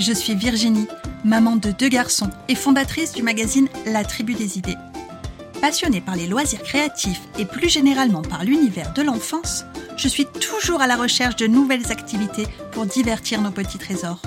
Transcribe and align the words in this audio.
Je 0.00 0.14
suis 0.14 0.34
Virginie, 0.34 0.88
maman 1.24 1.56
de 1.56 1.72
deux 1.72 1.90
garçons 1.90 2.30
et 2.48 2.54
fondatrice 2.54 3.12
du 3.12 3.22
magazine 3.22 3.68
La 3.84 4.02
Tribu 4.02 4.32
des 4.32 4.56
idées. 4.56 4.78
Passionnée 5.60 6.00
par 6.00 6.16
les 6.16 6.26
loisirs 6.26 6.62
créatifs 6.62 7.20
et 7.38 7.44
plus 7.44 7.68
généralement 7.68 8.22
par 8.22 8.42
l'univers 8.42 8.94
de 8.94 9.02
l'enfance, 9.02 9.66
je 9.98 10.08
suis 10.08 10.24
toujours 10.24 10.80
à 10.80 10.86
la 10.86 10.96
recherche 10.96 11.36
de 11.36 11.46
nouvelles 11.46 11.92
activités 11.92 12.46
pour 12.72 12.86
divertir 12.86 13.42
nos 13.42 13.50
petits 13.50 13.76
trésors. 13.76 14.22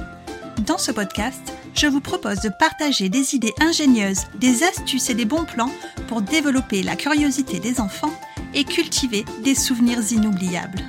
Dans 0.60 0.78
ce 0.78 0.92
podcast, 0.92 1.42
je 1.74 1.88
vous 1.88 2.02
propose 2.02 2.42
de 2.42 2.52
partager 2.60 3.10
des 3.10 3.34
idées 3.34 3.56
ingénieuses, 3.60 4.26
des 4.36 4.62
astuces 4.62 5.10
et 5.10 5.16
des 5.16 5.26
bons 5.26 5.46
plans 5.46 5.72
pour 6.08 6.22
développer 6.22 6.84
la 6.84 6.96
curiosité 6.96 7.60
des 7.60 7.82
enfants 7.82 8.14
et 8.54 8.64
cultiver 8.64 9.26
des 9.44 9.56
souvenirs 9.56 10.12
inoubliables. 10.12 10.84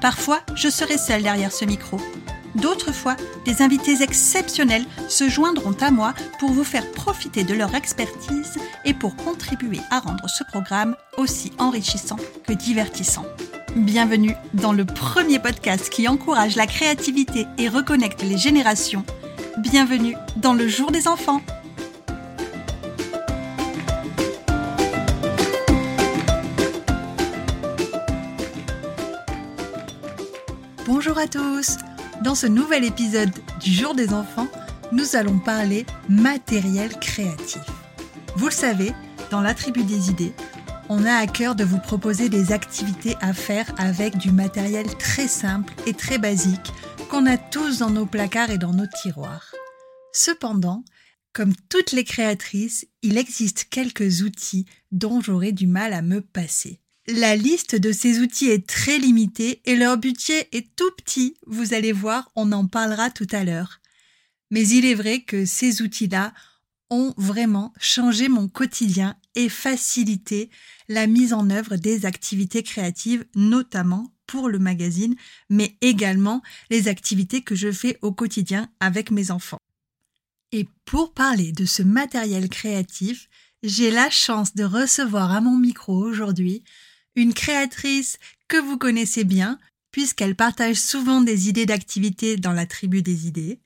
Parfois, 0.00 0.40
je 0.54 0.70
serai 0.70 0.96
seule 0.96 1.22
derrière 1.22 1.52
ce 1.52 1.66
micro. 1.66 2.00
D'autres 2.54 2.92
fois, 2.92 3.16
des 3.44 3.62
invités 3.62 4.02
exceptionnels 4.02 4.84
se 5.08 5.28
joindront 5.28 5.74
à 5.80 5.90
moi 5.90 6.14
pour 6.38 6.50
vous 6.50 6.62
faire 6.62 6.88
profiter 6.92 7.42
de 7.42 7.52
leur 7.52 7.74
expertise 7.74 8.58
et 8.84 8.94
pour 8.94 9.16
contribuer 9.16 9.80
à 9.90 9.98
rendre 9.98 10.28
ce 10.28 10.44
programme 10.44 10.96
aussi 11.16 11.52
enrichissant 11.58 12.16
que 12.46 12.52
divertissant. 12.52 13.26
Bienvenue 13.74 14.36
dans 14.52 14.72
le 14.72 14.84
premier 14.84 15.40
podcast 15.40 15.90
qui 15.90 16.06
encourage 16.06 16.54
la 16.54 16.68
créativité 16.68 17.46
et 17.58 17.68
reconnecte 17.68 18.22
les 18.22 18.38
générations. 18.38 19.04
Bienvenue 19.58 20.16
dans 20.36 20.54
le 20.54 20.68
jour 20.68 20.92
des 20.92 21.08
enfants. 21.08 21.42
Bonjour 30.86 31.18
à 31.18 31.26
tous 31.26 31.78
Dans 32.24 32.34
ce 32.34 32.46
nouvel 32.46 32.84
épisode 32.84 33.32
du 33.60 33.70
Jour 33.70 33.94
des 33.94 34.14
enfants, 34.14 34.48
nous 34.92 35.14
allons 35.14 35.38
parler 35.38 35.84
matériel 36.08 36.98
créatif. 36.98 37.60
Vous 38.36 38.46
le 38.46 38.50
savez, 38.50 38.94
dans 39.30 39.42
la 39.42 39.52
tribu 39.52 39.84
des 39.84 40.08
idées, 40.08 40.32
on 40.88 41.04
a 41.04 41.12
à 41.12 41.26
cœur 41.26 41.54
de 41.54 41.64
vous 41.64 41.78
proposer 41.78 42.30
des 42.30 42.50
activités 42.50 43.14
à 43.20 43.34
faire 43.34 43.70
avec 43.76 44.16
du 44.16 44.32
matériel 44.32 44.86
très 44.96 45.28
simple 45.28 45.74
et 45.86 45.92
très 45.92 46.16
basique 46.16 46.72
qu'on 47.10 47.26
a 47.26 47.36
tous 47.36 47.80
dans 47.80 47.90
nos 47.90 48.06
placards 48.06 48.50
et 48.50 48.58
dans 48.58 48.72
nos 48.72 48.86
tiroirs. 49.02 49.52
Cependant, 50.14 50.82
comme 51.34 51.54
toutes 51.68 51.92
les 51.92 52.04
créatrices, 52.04 52.86
il 53.02 53.18
existe 53.18 53.66
quelques 53.68 54.22
outils 54.22 54.64
dont 54.92 55.20
j'aurais 55.20 55.52
du 55.52 55.66
mal 55.66 55.92
à 55.92 56.00
me 56.00 56.22
passer. 56.22 56.80
La 57.06 57.36
liste 57.36 57.76
de 57.76 57.92
ces 57.92 58.20
outils 58.20 58.48
est 58.48 58.66
très 58.66 58.98
limitée 58.98 59.60
et 59.66 59.76
leur 59.76 59.98
budget 59.98 60.48
est 60.52 60.74
tout 60.74 60.90
petit. 60.96 61.36
Vous 61.46 61.74
allez 61.74 61.92
voir, 61.92 62.30
on 62.34 62.50
en 62.52 62.66
parlera 62.66 63.10
tout 63.10 63.26
à 63.30 63.44
l'heure. 63.44 63.82
Mais 64.50 64.66
il 64.66 64.86
est 64.86 64.94
vrai 64.94 65.20
que 65.20 65.44
ces 65.44 65.82
outils-là 65.82 66.32
ont 66.88 67.12
vraiment 67.18 67.74
changé 67.78 68.28
mon 68.28 68.48
quotidien 68.48 69.16
et 69.34 69.50
facilité 69.50 70.48
la 70.88 71.06
mise 71.06 71.34
en 71.34 71.50
œuvre 71.50 71.76
des 71.76 72.06
activités 72.06 72.62
créatives, 72.62 73.26
notamment 73.34 74.10
pour 74.26 74.48
le 74.48 74.58
magazine, 74.58 75.14
mais 75.50 75.76
également 75.82 76.40
les 76.70 76.88
activités 76.88 77.42
que 77.42 77.54
je 77.54 77.70
fais 77.70 77.98
au 78.00 78.12
quotidien 78.12 78.70
avec 78.80 79.10
mes 79.10 79.30
enfants. 79.30 79.58
Et 80.52 80.68
pour 80.86 81.12
parler 81.12 81.52
de 81.52 81.66
ce 81.66 81.82
matériel 81.82 82.48
créatif, 82.48 83.28
j'ai 83.62 83.90
la 83.90 84.08
chance 84.08 84.54
de 84.54 84.64
recevoir 84.64 85.32
à 85.32 85.42
mon 85.42 85.58
micro 85.58 85.96
aujourd'hui 85.96 86.64
une 87.16 87.34
créatrice 87.34 88.18
que 88.48 88.56
vous 88.56 88.78
connaissez 88.78 89.24
bien, 89.24 89.58
puisqu'elle 89.90 90.34
partage 90.34 90.76
souvent 90.76 91.20
des 91.20 91.48
idées 91.48 91.66
d'activités 91.66 92.36
dans 92.36 92.52
la 92.52 92.66
tribu 92.66 93.02
des 93.02 93.26
idées. 93.26 93.60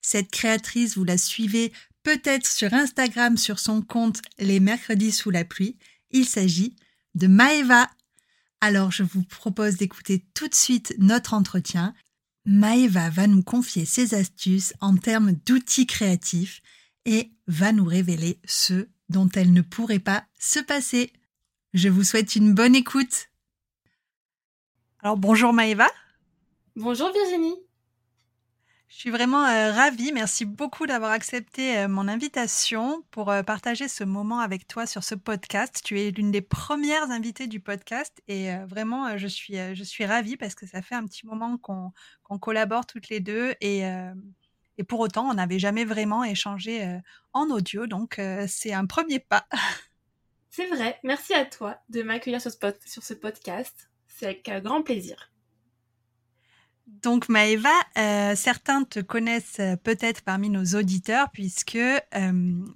Cette 0.00 0.30
créatrice, 0.30 0.96
vous 0.96 1.04
la 1.04 1.18
suivez 1.18 1.72
peut-être 2.02 2.46
sur 2.46 2.72
Instagram 2.72 3.36
sur 3.36 3.58
son 3.58 3.82
compte 3.82 4.22
Les 4.38 4.60
mercredis 4.60 5.12
sous 5.12 5.30
la 5.30 5.44
pluie. 5.44 5.76
Il 6.12 6.24
s'agit 6.26 6.76
de 7.14 7.26
Maeva. 7.26 7.90
Alors 8.60 8.92
je 8.92 9.02
vous 9.02 9.24
propose 9.24 9.76
d'écouter 9.76 10.24
tout 10.32 10.48
de 10.48 10.54
suite 10.54 10.94
notre 10.98 11.34
entretien. 11.34 11.94
Maeva 12.44 13.10
va 13.10 13.26
nous 13.26 13.42
confier 13.42 13.84
ses 13.84 14.14
astuces 14.14 14.72
en 14.80 14.96
termes 14.96 15.32
d'outils 15.32 15.86
créatifs 15.86 16.62
et 17.04 17.32
va 17.48 17.72
nous 17.72 17.84
révéler 17.84 18.38
ceux 18.44 18.88
dont 19.08 19.28
elle 19.34 19.52
ne 19.52 19.62
pourrait 19.62 19.98
pas 19.98 20.24
se 20.38 20.60
passer. 20.60 21.12
Je 21.76 21.90
vous 21.90 22.04
souhaite 22.04 22.36
une 22.36 22.54
bonne 22.54 22.74
écoute. 22.74 23.28
Alors 25.02 25.18
bonjour 25.18 25.52
Maëva. 25.52 25.88
Bonjour 26.74 27.12
Virginie. 27.12 27.54
Je 28.88 28.96
suis 28.96 29.10
vraiment 29.10 29.44
euh, 29.44 29.72
ravie. 29.72 30.10
Merci 30.10 30.46
beaucoup 30.46 30.86
d'avoir 30.86 31.10
accepté 31.10 31.76
euh, 31.76 31.86
mon 31.86 32.08
invitation 32.08 33.02
pour 33.10 33.30
euh, 33.30 33.42
partager 33.42 33.88
ce 33.88 34.04
moment 34.04 34.40
avec 34.40 34.66
toi 34.66 34.86
sur 34.86 35.04
ce 35.04 35.14
podcast. 35.14 35.82
Tu 35.84 36.00
es 36.00 36.12
l'une 36.12 36.30
des 36.30 36.40
premières 36.40 37.10
invitées 37.10 37.46
du 37.46 37.60
podcast 37.60 38.22
et 38.26 38.56
vraiment, 38.66 39.18
je, 39.18 39.26
suis, 39.26 39.56
je 39.74 39.84
suis 39.84 40.06
ravie 40.06 40.38
parce 40.38 40.54
que 40.54 40.66
ça 40.66 40.80
fait 40.80 40.94
un 40.94 41.04
petit 41.04 41.26
moment 41.26 41.58
qu'on 41.58 42.38
collabore 42.38 42.86
toutes 42.86 43.10
les 43.10 43.20
deux 43.20 43.52
et, 43.60 43.82
et 44.78 44.84
pour 44.84 45.00
autant, 45.00 45.28
on 45.28 45.34
n'avait 45.34 45.58
jamais 45.58 45.84
vraiment 45.84 46.24
échangé 46.24 47.00
en 47.34 47.50
audio. 47.50 47.86
Donc, 47.86 48.18
c'est 48.48 48.72
un 48.72 48.86
premier 48.86 49.18
pas. 49.18 49.46
C'est 50.56 50.68
vrai. 50.68 50.98
Merci 51.02 51.34
à 51.34 51.44
toi 51.44 51.76
de 51.90 52.02
m'accueillir 52.02 52.40
sur, 52.40 52.50
sur, 52.86 53.02
ce 53.02 53.12
podcast. 53.12 53.90
C'est 54.08 54.24
avec 54.24 54.48
euh, 54.48 54.58
grand 54.58 54.80
plaisir. 54.80 55.30
Donc 56.86 57.28
Maëva, 57.28 57.68
euh, 57.98 58.34
certains 58.34 58.84
te 58.84 59.00
connaissent 59.00 59.60
euh, 59.60 59.76
peut-être 59.76 60.22
parmi 60.22 60.48
nos 60.48 60.64
auditeurs 60.64 61.28
puisque 61.30 61.76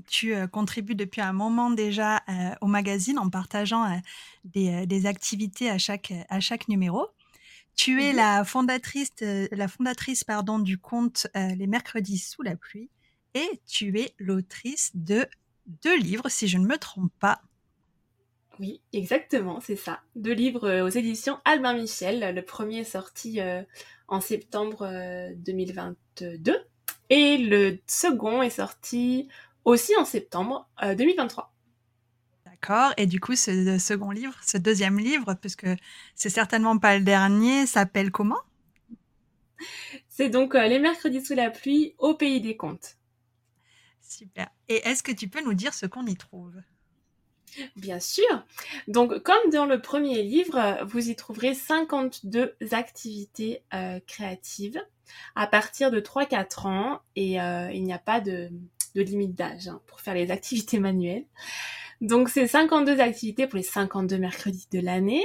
tu 0.09 0.35
contribues 0.49 0.95
depuis 0.95 1.23
un 1.23 1.33
moment 1.33 1.71
déjà 1.71 2.23
au 2.61 2.67
magazine 2.67 3.19
en 3.19 3.31
partageant 3.31 3.99
des, 4.45 5.07
activités 5.07 5.71
à 5.71 5.79
chaque, 5.79 6.13
à 6.29 6.39
chaque 6.39 6.69
numéro. 6.69 7.09
Tu 7.77 8.03
es 8.03 8.11
mhm. 8.11 8.17
la 8.17 8.45
fondatrice, 8.45 9.13
la 9.23 9.69
fondatrice 9.69 10.23
pardon, 10.23 10.59
du 10.59 10.77
compte 10.77 11.29
Les 11.35 11.67
Mercredis 11.67 12.19
sous 12.19 12.43
la 12.43 12.57
pluie 12.57 12.91
et 13.33 13.63
tu 13.67 13.99
es 13.99 14.15
l'autrice 14.19 14.91
de 14.93 15.27
deux 15.83 15.97
livres, 15.97 16.29
si 16.29 16.47
je 16.47 16.59
ne 16.59 16.67
me 16.67 16.77
trompe 16.77 17.13
pas. 17.21 17.41
Oui, 18.61 18.83
exactement, 18.93 19.59
c'est 19.61 19.75
ça. 19.75 20.03
Deux 20.17 20.35
livres 20.35 20.69
euh, 20.69 20.85
aux 20.85 20.91
éditions 20.91 21.39
Albin 21.47 21.73
Michel. 21.73 22.35
Le 22.35 22.43
premier 22.43 22.81
est 22.81 22.85
sorti 22.85 23.41
euh, 23.41 23.63
en 24.07 24.21
septembre 24.21 24.87
2022 25.37 26.53
euh, 26.53 26.59
et 27.09 27.39
le 27.39 27.79
second 27.87 28.43
est 28.43 28.51
sorti 28.51 29.31
aussi 29.65 29.97
en 29.97 30.05
septembre 30.05 30.69
2023. 30.83 31.55
D'accord. 32.45 32.93
Et 32.99 33.07
du 33.07 33.19
coup, 33.19 33.35
ce 33.35 33.79
second 33.79 34.11
livre, 34.11 34.37
ce 34.45 34.59
deuxième 34.59 34.99
livre, 34.99 35.33
puisque 35.41 35.67
c'est 36.15 36.29
certainement 36.29 36.77
pas 36.77 36.99
le 36.99 37.05
dernier, 37.05 37.65
s'appelle 37.67 38.11
comment? 38.11 38.41
C'est 40.11 40.29
donc 40.29 40.53
Les 40.53 40.79
mercredis 40.79 41.25
sous 41.25 41.35
la 41.35 41.49
pluie 41.49 41.95
au 41.97 42.13
pays 42.13 42.43
des 42.43 42.59
contes. 42.59 42.99
Super. 44.03 44.51
Et 44.69 44.87
est-ce 44.87 45.03
que 45.03 45.13
tu 45.13 45.29
peux 45.29 45.43
nous 45.43 45.55
dire 45.55 45.73
ce 45.73 45.87
qu'on 45.87 46.05
y 46.05 46.17
trouve? 46.17 46.61
Bien 47.77 48.01
sûr. 48.01 48.45
Donc, 48.89 49.23
comme 49.23 49.51
dans 49.53 49.67
le 49.67 49.81
premier 49.81 50.23
livre, 50.23 50.79
vous 50.85 51.09
y 51.09 51.17
trouverez 51.17 51.55
52 51.55 52.57
activités 52.73 53.63
euh, 53.75 54.01
créatives 54.07 54.83
à 55.35 55.47
partir 55.47 55.91
de 55.91 56.01
3-4 56.01 56.69
ans 56.69 57.01
et 57.17 57.41
euh, 57.41 57.71
il 57.73 57.83
n'y 57.83 57.93
a 57.93 57.99
pas 57.99 58.21
de, 58.21 58.51
limite 58.95 59.35
d'âge 59.35 59.69
hein, 59.69 59.81
pour 59.87 60.01
faire 60.01 60.15
les 60.15 60.31
activités 60.31 60.79
manuelles. 60.79 61.25
Donc, 62.01 62.29
c'est 62.29 62.47
52 62.47 63.01
activités 63.01 63.47
pour 63.47 63.59
les 63.59 63.63
52 63.63 64.17
mercredis 64.19 64.69
de 64.73 64.81
l'année. 64.81 65.25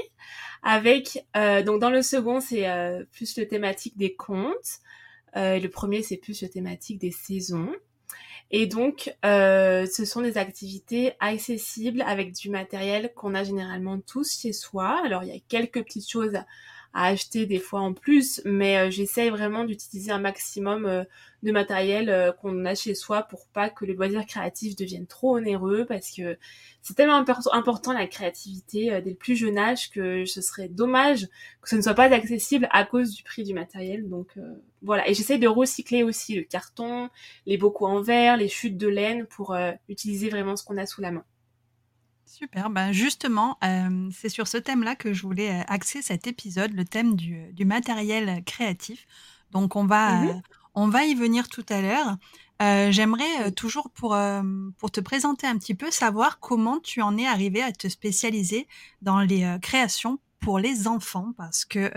Avec, 0.62 1.26
euh, 1.38 1.62
donc 1.62 1.80
dans 1.80 1.92
le 1.92 2.02
second, 2.02 2.42
c'est 2.42 2.68
plus 3.12 3.38
le 3.38 3.48
thématique 3.48 3.98
des 3.98 4.16
contes. 4.16 4.80
le 5.36 5.68
premier, 5.68 6.02
c'est 6.02 6.18
plus 6.18 6.42
le 6.42 6.50
thématique 6.50 7.00
des 7.00 7.12
saisons. 7.12 7.72
Et 8.52 8.68
donc, 8.68 9.14
euh, 9.26 9.86
ce 9.86 10.06
sont 10.06 10.22
des 10.22 10.38
activités 10.38 11.14
accessibles 11.20 12.02
avec 12.04 12.34
du 12.34 12.50
matériel 12.50 13.12
qu'on 13.16 13.34
a 13.34 13.44
généralement 13.44 14.00
tous 14.00 14.40
chez 14.40 14.54
soi. 14.54 15.02
Alors, 15.04 15.24
il 15.24 15.30
y 15.30 15.36
a 15.36 15.42
quelques 15.48 15.84
petites 15.84 16.10
choses 16.10 16.38
à 16.96 17.08
acheter 17.08 17.46
des 17.46 17.60
fois 17.60 17.82
en 17.82 17.94
plus, 17.94 18.42
mais 18.46 18.78
euh, 18.78 18.90
j'essaye 18.90 19.30
vraiment 19.30 19.66
d'utiliser 19.66 20.12
un 20.12 20.20
maximum 20.20 20.86
euh, 20.86 21.04
de 21.44 21.52
matériel 21.52 22.10
euh, 22.10 22.32
qu'on 22.32 22.64
a 22.64 22.74
chez 22.74 22.96
soi 22.96 23.24
pour 23.24 23.48
pas 23.48 23.70
que 23.70 23.84
les 23.84 23.94
loisirs 23.94 24.26
créatifs 24.26 24.78
deviennent 24.78 25.06
trop 25.06 25.36
onéreux 25.36 25.86
parce 25.86 26.10
que 26.10 26.38
c'est 26.82 26.94
tellement 26.94 27.22
important 27.52 27.92
la 27.92 28.08
créativité 28.08 29.02
dès 29.02 29.10
le 29.10 29.16
plus 29.16 29.36
jeune 29.36 29.58
âge 29.58 29.92
que 29.92 30.24
ce 30.26 30.40
serait 30.40 30.70
dommage 30.70 31.28
que 31.62 31.70
ce 31.70 31.76
ne 31.76 31.82
soit 31.82 31.96
pas 31.96 32.14
accessible 32.14 32.70
à 32.72 32.86
cause 32.86 33.12
du 33.14 33.24
prix 33.24 33.44
du 33.44 33.54
matériel. 33.54 34.08
Donc 34.08 34.38
voilà, 34.82 35.08
et 35.10 35.14
j'essaye 35.14 35.40
de 35.40 35.48
recycler 35.48 36.04
aussi 36.04 36.36
le 36.36 36.44
carton, 36.44 37.10
les 37.46 37.58
bocaux 37.58 37.88
en 37.88 38.02
verre, 38.02 38.38
les 38.38 38.48
chutes 38.48 38.78
de 38.78 38.88
laine 38.88 39.26
pour 39.26 39.58
utiliser 39.90 40.30
vraiment 40.30 40.56
ce 40.56 40.64
qu'on 40.64 40.78
a 40.78 40.86
sous 40.86 41.02
la 41.02 41.12
main. 41.12 41.26
Super, 42.26 42.70
ben 42.70 42.92
justement, 42.92 43.58
euh, 43.64 44.10
c'est 44.12 44.30
sur 44.30 44.48
ce 44.48 44.58
thème-là 44.58 44.96
que 44.96 45.14
je 45.14 45.22
voulais 45.22 45.62
euh, 45.62 45.64
axer 45.68 46.02
cet 46.02 46.26
épisode, 46.28 46.74
le 46.74 46.84
thème 46.84 47.16
du, 47.16 47.54
matériel 47.66 48.44
créatif. 48.44 49.06
Donc 49.52 49.76
on 49.76 49.86
va, 49.86 50.22
mmh 50.22 50.42
On 50.74 50.88
va 50.88 51.06
y 51.06 51.14
venir 51.14 51.48
tout 51.48 51.66
à 51.70 51.82
l'heure. 51.82 52.18
Euh, 52.62 52.92
j'aimerais 52.92 53.52
toujours 53.52 53.90
pour, 53.92 54.18
pour 54.78 54.92
te 54.92 55.00
présenter 55.02 55.46
un 55.46 55.58
petit 55.58 55.76
peu, 55.76 55.92
savoir 55.92 56.40
comment 56.40 56.80
tu 56.80 57.02
en 57.02 57.18
es 57.18 57.28
arrivé 57.28 57.62
à 57.62 57.72
te 57.72 57.88
spécialiser 57.88 58.68
dans 59.02 59.20
les 59.20 59.58
créations 59.62 60.20
pour 60.40 60.60
les 60.60 60.88
enfants, 60.88 61.34
parce 61.38 61.64
que 61.66 61.92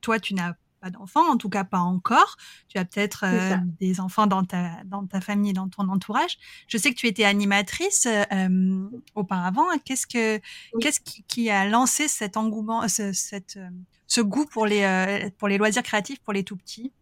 toi, 0.00 0.20
tu 0.20 0.34
n'as 0.34 0.54
pas 0.84 0.90
d'enfants, 0.90 1.32
en 1.32 1.38
tout 1.38 1.48
cas 1.48 1.64
pas 1.64 1.78
encore. 1.78 2.36
Tu 2.68 2.76
as 2.76 2.84
peut-être 2.84 3.24
euh, 3.26 3.56
des 3.80 4.00
enfants 4.00 4.26
dans 4.26 4.44
ta, 4.44 4.84
dans 4.84 5.06
ta 5.06 5.20
famille, 5.22 5.54
dans 5.54 5.68
ton 5.68 5.88
entourage. 5.88 6.36
Je 6.68 6.76
sais 6.76 6.90
que 6.90 6.96
tu 6.96 7.06
étais 7.06 7.24
animatrice 7.24 8.06
euh, 8.06 8.88
auparavant. 9.14 9.66
Qu'est-ce 9.84 10.06
que 10.06 10.40
qu'est-ce 10.80 11.00
qui, 11.00 11.48
a 11.48 11.66
lancé 11.66 12.06
cet 12.06 12.36
engouement, 12.36 12.86
ce, 12.88 13.12
cette, 13.12 13.56
euh, 13.56 13.68
ce 14.06 14.20
goût 14.20 14.44
pour 14.44 14.66
les, 14.66 15.30
pour 15.38 15.48
les 15.48 15.56
loisirs 15.56 15.82
créatifs 15.82 16.20
pour 16.20 16.34
les 16.34 16.44
tout 16.44 16.56
petits? 16.56 16.92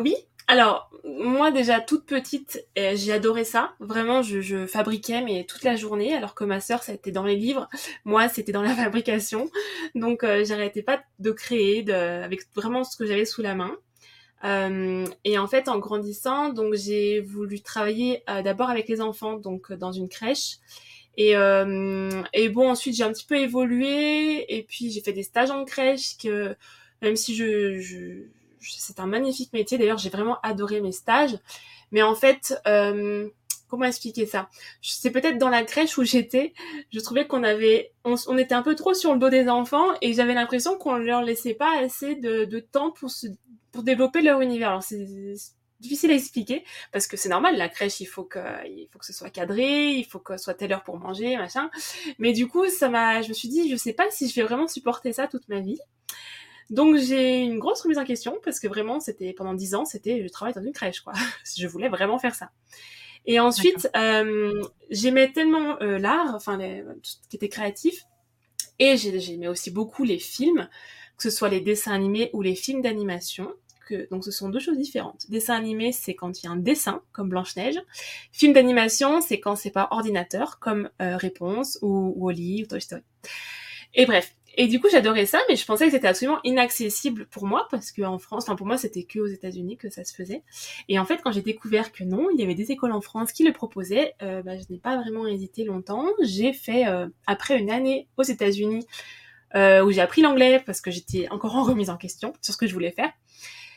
Oui, 0.00 0.14
alors, 0.48 0.90
moi 1.04 1.50
déjà 1.50 1.80
toute 1.80 2.06
petite, 2.06 2.64
euh, 2.78 2.92
j'ai 2.94 3.12
adoré 3.12 3.44
ça. 3.44 3.74
Vraiment, 3.80 4.22
je, 4.22 4.66
fabriquais 4.66 5.22
mais 5.22 5.44
toute 5.44 5.64
la 5.64 5.74
journée, 5.74 6.14
alors 6.14 6.34
que 6.34 6.44
ma 6.44 6.60
sœur, 6.60 6.82
c'était 6.84 7.10
dans 7.10 7.24
les 7.24 7.34
livres. 7.34 7.68
Moi, 8.04 8.28
c'était 8.28 8.52
dans 8.52 8.62
la 8.62 8.74
fabrication. 8.74 9.50
Donc, 9.94 10.22
euh, 10.22 10.44
j'arrêtais 10.44 10.82
pas 10.82 11.02
de 11.18 11.32
créer, 11.32 11.90
avec 11.90 12.42
vraiment 12.54 12.84
ce 12.84 12.96
que 12.96 13.06
j'avais 13.06 13.24
sous 13.24 13.42
la 13.42 13.54
main. 13.54 13.76
Euh, 14.44 15.06
et 15.24 15.38
en 15.38 15.48
fait, 15.48 15.68
en 15.68 15.78
grandissant, 15.78 16.50
donc 16.50 16.74
j'ai 16.74 17.20
voulu 17.20 17.60
travailler 17.60 18.22
d'abord 18.44 18.70
avec 18.70 18.88
les 18.88 19.00
enfants, 19.00 19.36
donc 19.36 19.72
dans 19.72 19.92
une 19.92 20.08
crèche. 20.08 20.58
Et, 21.16 21.30
et 21.32 22.48
bon, 22.50 22.70
ensuite 22.70 22.94
j'ai 22.94 23.02
un 23.02 23.12
petit 23.12 23.24
peu 23.26 23.36
évolué, 23.36 24.54
et 24.54 24.62
puis 24.62 24.90
j'ai 24.90 25.00
fait 25.00 25.14
des 25.14 25.22
stages 25.22 25.50
en 25.50 25.64
crèche 25.64 26.18
que 26.18 26.54
même 27.02 27.16
si 27.16 27.34
je 27.34 28.26
c'est 28.78 29.00
un 29.00 29.06
magnifique 29.06 29.52
métier. 29.52 29.78
D'ailleurs, 29.78 29.98
j'ai 29.98 30.10
vraiment 30.10 30.38
adoré 30.42 30.80
mes 30.80 30.92
stages. 30.92 31.38
Mais 31.92 32.02
en 32.02 32.14
fait, 32.14 32.60
euh, 32.66 33.28
comment 33.68 33.84
expliquer 33.84 34.26
ça? 34.26 34.48
C'est 34.82 35.10
peut-être 35.10 35.38
dans 35.38 35.48
la 35.48 35.64
crèche 35.64 35.98
où 35.98 36.04
j'étais, 36.04 36.52
je 36.92 37.00
trouvais 37.00 37.26
qu'on 37.26 37.42
avait, 37.42 37.92
on, 38.04 38.38
était 38.38 38.54
un 38.54 38.62
peu 38.62 38.74
trop 38.74 38.94
sur 38.94 39.12
le 39.12 39.18
dos 39.18 39.30
des 39.30 39.48
enfants 39.48 39.86
et 40.02 40.12
j'avais 40.14 40.34
l'impression 40.34 40.78
qu'on 40.78 40.96
leur 40.96 41.22
laissait 41.22 41.54
pas 41.54 41.78
assez 41.78 42.16
de, 42.16 42.60
temps 42.60 42.92
pour 43.72 43.82
développer 43.82 44.22
leur 44.22 44.40
univers. 44.40 44.70
Alors 44.70 44.82
c'est 44.82 45.06
difficile 45.80 46.10
à 46.10 46.14
expliquer 46.14 46.64
parce 46.92 47.06
que 47.06 47.16
c'est 47.16 47.28
normal 47.28 47.56
la 47.58 47.68
crèche 47.68 48.00
il 48.00 48.06
faut 48.06 48.24
que 48.24 48.38
ce 49.02 49.12
soit 49.12 49.28
cadré 49.28 49.90
il 49.90 50.04
faut 50.04 50.18
que 50.18 50.38
ce 50.38 50.44
soit 50.44 50.54
telle 50.54 50.72
heure 50.72 50.82
pour 50.82 50.98
manger 50.98 51.36
machin 51.36 51.70
mais 52.18 52.32
du 52.32 52.48
coup 52.48 52.66
ça 52.70 52.88
m'a 52.88 53.20
je 53.20 53.28
me 53.28 53.34
suis 53.34 53.48
dit 53.48 53.68
je 53.68 53.76
sais 53.76 53.92
pas 53.92 54.10
si 54.10 54.26
je 54.26 54.34
vais 54.34 54.42
vraiment 54.42 54.68
supporter 54.68 55.12
ça 55.12 55.26
toute 55.26 55.46
ma 55.50 55.60
vie 55.60 55.78
donc 56.70 56.96
j'ai 56.96 57.40
une 57.40 57.58
grosse 57.58 57.82
remise 57.82 57.98
en 57.98 58.04
question 58.04 58.38
parce 58.44 58.60
que 58.60 58.68
vraiment 58.68 59.00
c'était 59.00 59.32
pendant 59.32 59.54
dix 59.54 59.74
ans 59.74 59.84
c'était 59.84 60.22
je 60.22 60.28
travaille 60.28 60.54
dans 60.54 60.62
une 60.62 60.72
crèche 60.72 61.00
quoi. 61.00 61.12
je 61.56 61.66
voulais 61.66 61.88
vraiment 61.88 62.18
faire 62.18 62.34
ça. 62.34 62.50
Et 63.26 63.40
ensuite 63.40 63.88
euh, 63.96 64.62
j'aimais 64.90 65.32
tellement 65.32 65.80
euh, 65.82 65.98
l'art, 65.98 66.34
enfin 66.34 66.56
les, 66.56 66.82
tout 66.82 67.10
ce 67.10 67.28
qui 67.28 67.36
était 67.36 67.48
créatif, 67.48 68.06
et 68.78 68.96
j'aimais 68.96 69.48
aussi 69.48 69.70
beaucoup 69.70 70.04
les 70.04 70.18
films, 70.18 70.68
que 71.16 71.22
ce 71.22 71.30
soit 71.30 71.48
les 71.48 71.60
dessins 71.60 71.92
animés 71.92 72.30
ou 72.32 72.42
les 72.42 72.54
films 72.54 72.82
d'animation. 72.82 73.52
Que, 73.88 74.08
donc 74.10 74.24
ce 74.24 74.32
sont 74.32 74.48
deux 74.48 74.58
choses 74.58 74.78
différentes. 74.78 75.30
Dessin 75.30 75.54
animé, 75.54 75.92
c'est 75.92 76.14
quand 76.14 76.42
il 76.42 76.46
y 76.46 76.48
a 76.48 76.52
un 76.52 76.56
dessin, 76.56 77.02
comme 77.12 77.28
Blanche-Neige. 77.28 77.80
Film 78.32 78.52
d'animation, 78.52 79.20
c'est 79.20 79.38
quand 79.38 79.54
c'est 79.54 79.70
par 79.70 79.92
ordinateur, 79.92 80.58
comme 80.58 80.90
euh, 81.00 81.16
Réponse 81.16 81.78
ou 81.82 82.12
Wally 82.16 82.64
ou 82.64 82.66
Toy 82.66 82.80
Story. 82.80 83.02
Et 83.94 84.04
bref, 84.04 84.34
et 84.56 84.68
du 84.68 84.80
coup, 84.80 84.88
j'adorais 84.90 85.26
ça, 85.26 85.38
mais 85.48 85.56
je 85.56 85.66
pensais 85.66 85.84
que 85.84 85.92
c'était 85.92 86.08
absolument 86.08 86.40
inaccessible 86.42 87.26
pour 87.26 87.46
moi 87.46 87.68
parce 87.70 87.92
qu'en 87.92 88.18
France, 88.18 88.44
enfin 88.44 88.56
pour 88.56 88.66
moi, 88.66 88.78
c'était 88.78 89.02
que 89.02 89.18
aux 89.18 89.26
États-Unis 89.26 89.76
que 89.76 89.90
ça 89.90 90.02
se 90.02 90.14
faisait. 90.14 90.42
Et 90.88 90.98
en 90.98 91.04
fait, 91.04 91.20
quand 91.22 91.30
j'ai 91.30 91.42
découvert 91.42 91.92
que 91.92 92.04
non, 92.04 92.30
il 92.30 92.40
y 92.40 92.42
avait 92.42 92.54
des 92.54 92.72
écoles 92.72 92.92
en 92.92 93.02
France 93.02 93.32
qui 93.32 93.44
le 93.44 93.52
proposaient, 93.52 94.14
euh, 94.22 94.42
bah, 94.42 94.56
je 94.56 94.64
n'ai 94.70 94.78
pas 94.78 94.96
vraiment 94.96 95.26
hésité 95.26 95.64
longtemps. 95.64 96.06
J'ai 96.22 96.54
fait 96.54 96.86
euh, 96.86 97.06
après 97.26 97.58
une 97.58 97.70
année 97.70 98.08
aux 98.16 98.22
États-Unis 98.22 98.86
euh, 99.54 99.84
où 99.84 99.90
j'ai 99.90 100.00
appris 100.00 100.22
l'anglais 100.22 100.62
parce 100.64 100.80
que 100.80 100.90
j'étais 100.90 101.28
encore 101.28 101.54
en 101.54 101.62
remise 101.62 101.90
en 101.90 101.98
question 101.98 102.32
sur 102.40 102.54
ce 102.54 102.58
que 102.58 102.66
je 102.66 102.72
voulais 102.72 102.92
faire. 102.92 103.12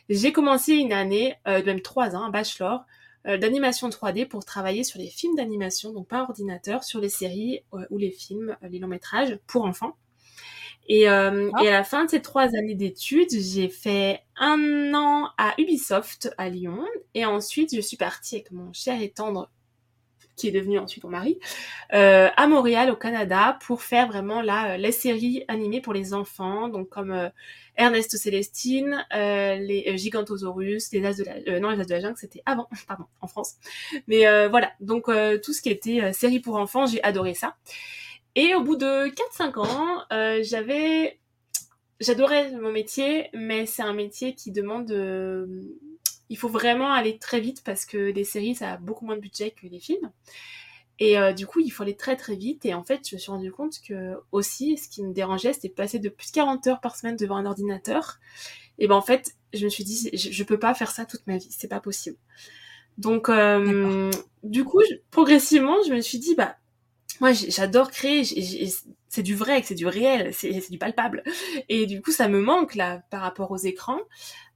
J'ai 0.07 0.31
commencé 0.31 0.73
une 0.73 0.93
année, 0.93 1.35
même 1.45 1.81
trois 1.81 2.15
ans, 2.15 2.23
un 2.23 2.31
bachelor 2.31 2.83
d'animation 3.25 3.89
3D 3.89 4.27
pour 4.27 4.43
travailler 4.43 4.83
sur 4.83 4.97
les 4.97 5.05
films 5.05 5.35
d'animation, 5.35 5.93
donc 5.93 6.07
pas 6.07 6.23
ordinateur, 6.23 6.83
sur 6.83 6.99
les 6.99 7.09
séries 7.09 7.61
ou 7.91 7.99
les 7.99 8.09
films, 8.09 8.57
les 8.63 8.79
longs 8.79 8.87
métrages 8.87 9.37
pour 9.45 9.65
enfants. 9.65 9.95
Et, 10.89 11.07
euh, 11.07 11.51
ah. 11.53 11.63
et, 11.63 11.67
à 11.67 11.71
la 11.71 11.83
fin 11.83 12.05
de 12.05 12.09
ces 12.09 12.21
trois 12.21 12.55
années 12.55 12.75
d'études, 12.75 13.29
j'ai 13.31 13.69
fait 13.69 14.21
un 14.35 14.93
an 14.95 15.29
à 15.37 15.53
Ubisoft 15.59 16.33
à 16.37 16.49
Lyon. 16.49 16.83
Et 17.13 17.25
ensuite, 17.25 17.73
je 17.75 17.79
suis 17.79 17.97
partie 17.97 18.35
avec 18.35 18.51
mon 18.51 18.73
cher 18.73 18.99
et 18.99 19.09
tendre, 19.09 19.51
qui 20.35 20.47
est 20.47 20.51
devenu 20.51 20.79
ensuite 20.79 21.03
mon 21.03 21.11
mari, 21.11 21.37
euh, 21.93 22.29
à 22.35 22.47
Montréal, 22.47 22.89
au 22.89 22.95
Canada, 22.95 23.59
pour 23.65 23.83
faire 23.83 24.07
vraiment 24.07 24.41
la, 24.41 24.77
les 24.77 24.91
séries 24.91 25.43
animées 25.47 25.81
pour 25.81 25.93
les 25.93 26.13
enfants, 26.13 26.69
donc 26.69 26.89
comme 26.89 27.11
euh, 27.11 27.29
Ernest 27.75 28.17
Célestine, 28.17 29.05
euh, 29.13 29.55
les 29.57 29.85
euh, 29.89 29.97
Gigantosaurus, 29.97 30.91
les 30.91 31.05
As 31.05 31.17
de 31.17 31.23
la, 31.23 31.59
non 31.59 31.69
les 31.69 31.81
As 31.81 31.85
de 31.85 31.93
la 31.93 31.99
jungle, 31.99 32.17
c'était 32.17 32.41
avant, 32.45 32.67
pardon, 32.87 33.05
en 33.21 33.27
France. 33.27 33.55
Mais 34.07 34.21
voilà, 34.47 34.71
donc 34.79 35.05
tout 35.43 35.53
ce 35.53 35.61
qui 35.61 35.69
était 35.69 36.13
série 36.13 36.39
pour 36.39 36.55
enfants, 36.55 36.87
j'ai 36.87 37.03
adoré 37.03 37.35
ça. 37.35 37.55
Et 38.41 38.55
au 38.55 38.63
bout 38.63 38.77
de 38.77 39.09
4-5 39.09 39.59
ans, 39.59 40.05
euh, 40.13 40.39
j'avais... 40.43 41.19
J'adorais 41.99 42.51
mon 42.53 42.71
métier, 42.71 43.27
mais 43.33 43.65
c'est 43.65 43.81
un 43.81 43.91
métier 43.91 44.33
qui 44.33 44.53
demande... 44.53 44.89
Euh, 44.91 45.45
il 46.29 46.37
faut 46.37 46.47
vraiment 46.47 46.93
aller 46.93 47.17
très 47.17 47.41
vite 47.41 47.61
parce 47.65 47.85
que 47.85 47.97
les 47.97 48.23
séries, 48.23 48.55
ça 48.55 48.71
a 48.71 48.77
beaucoup 48.77 49.05
moins 49.05 49.17
de 49.17 49.21
budget 49.21 49.51
que 49.51 49.67
les 49.67 49.81
films. 49.81 50.09
Et 50.99 51.19
euh, 51.19 51.33
du 51.33 51.47
coup, 51.47 51.59
il 51.59 51.69
faut 51.69 51.83
aller 51.83 51.97
très 51.97 52.15
très 52.15 52.37
vite. 52.37 52.65
Et 52.65 52.73
en 52.73 52.85
fait, 52.85 53.01
je 53.09 53.15
me 53.15 53.19
suis 53.19 53.29
rendu 53.29 53.51
compte 53.51 53.81
que 53.85 54.13
aussi, 54.31 54.77
ce 54.77 54.87
qui 54.87 55.03
me 55.03 55.11
dérangeait, 55.11 55.51
c'était 55.51 55.67
de 55.67 55.73
passer 55.73 55.99
de 55.99 56.07
plus 56.07 56.27
de 56.27 56.35
40 56.35 56.65
heures 56.67 56.79
par 56.79 56.95
semaine 56.95 57.17
devant 57.17 57.35
un 57.35 57.45
ordinateur. 57.45 58.19
Et 58.77 58.87
ben 58.87 58.95
en 58.95 59.01
fait, 59.01 59.35
je 59.53 59.65
me 59.65 59.69
suis 59.69 59.83
dit, 59.83 60.11
je, 60.13 60.31
je 60.31 60.43
peux 60.45 60.59
pas 60.59 60.73
faire 60.73 60.91
ça 60.91 61.05
toute 61.05 61.27
ma 61.27 61.35
vie, 61.35 61.49
c'est 61.51 61.67
pas 61.67 61.81
possible. 61.81 62.15
Donc, 62.97 63.29
du 64.43 64.63
coup, 64.63 64.81
progressivement, 65.11 65.75
je 65.85 65.93
me 65.93 66.01
suis 66.01 66.19
dit, 66.19 66.35
bah, 66.35 66.55
moi 67.19 67.31
j'adore 67.33 67.91
créer, 67.91 68.23
c'est 69.07 69.23
du 69.23 69.35
vrai, 69.35 69.61
c'est 69.63 69.75
du 69.75 69.87
réel, 69.87 70.33
c'est 70.33 70.71
du 70.71 70.77
palpable. 70.77 71.23
Et 71.67 71.85
du 71.85 72.01
coup 72.01 72.11
ça 72.11 72.27
me 72.27 72.39
manque 72.39 72.75
là 72.75 73.01
par 73.09 73.21
rapport 73.21 73.51
aux 73.51 73.57
écrans. 73.57 73.99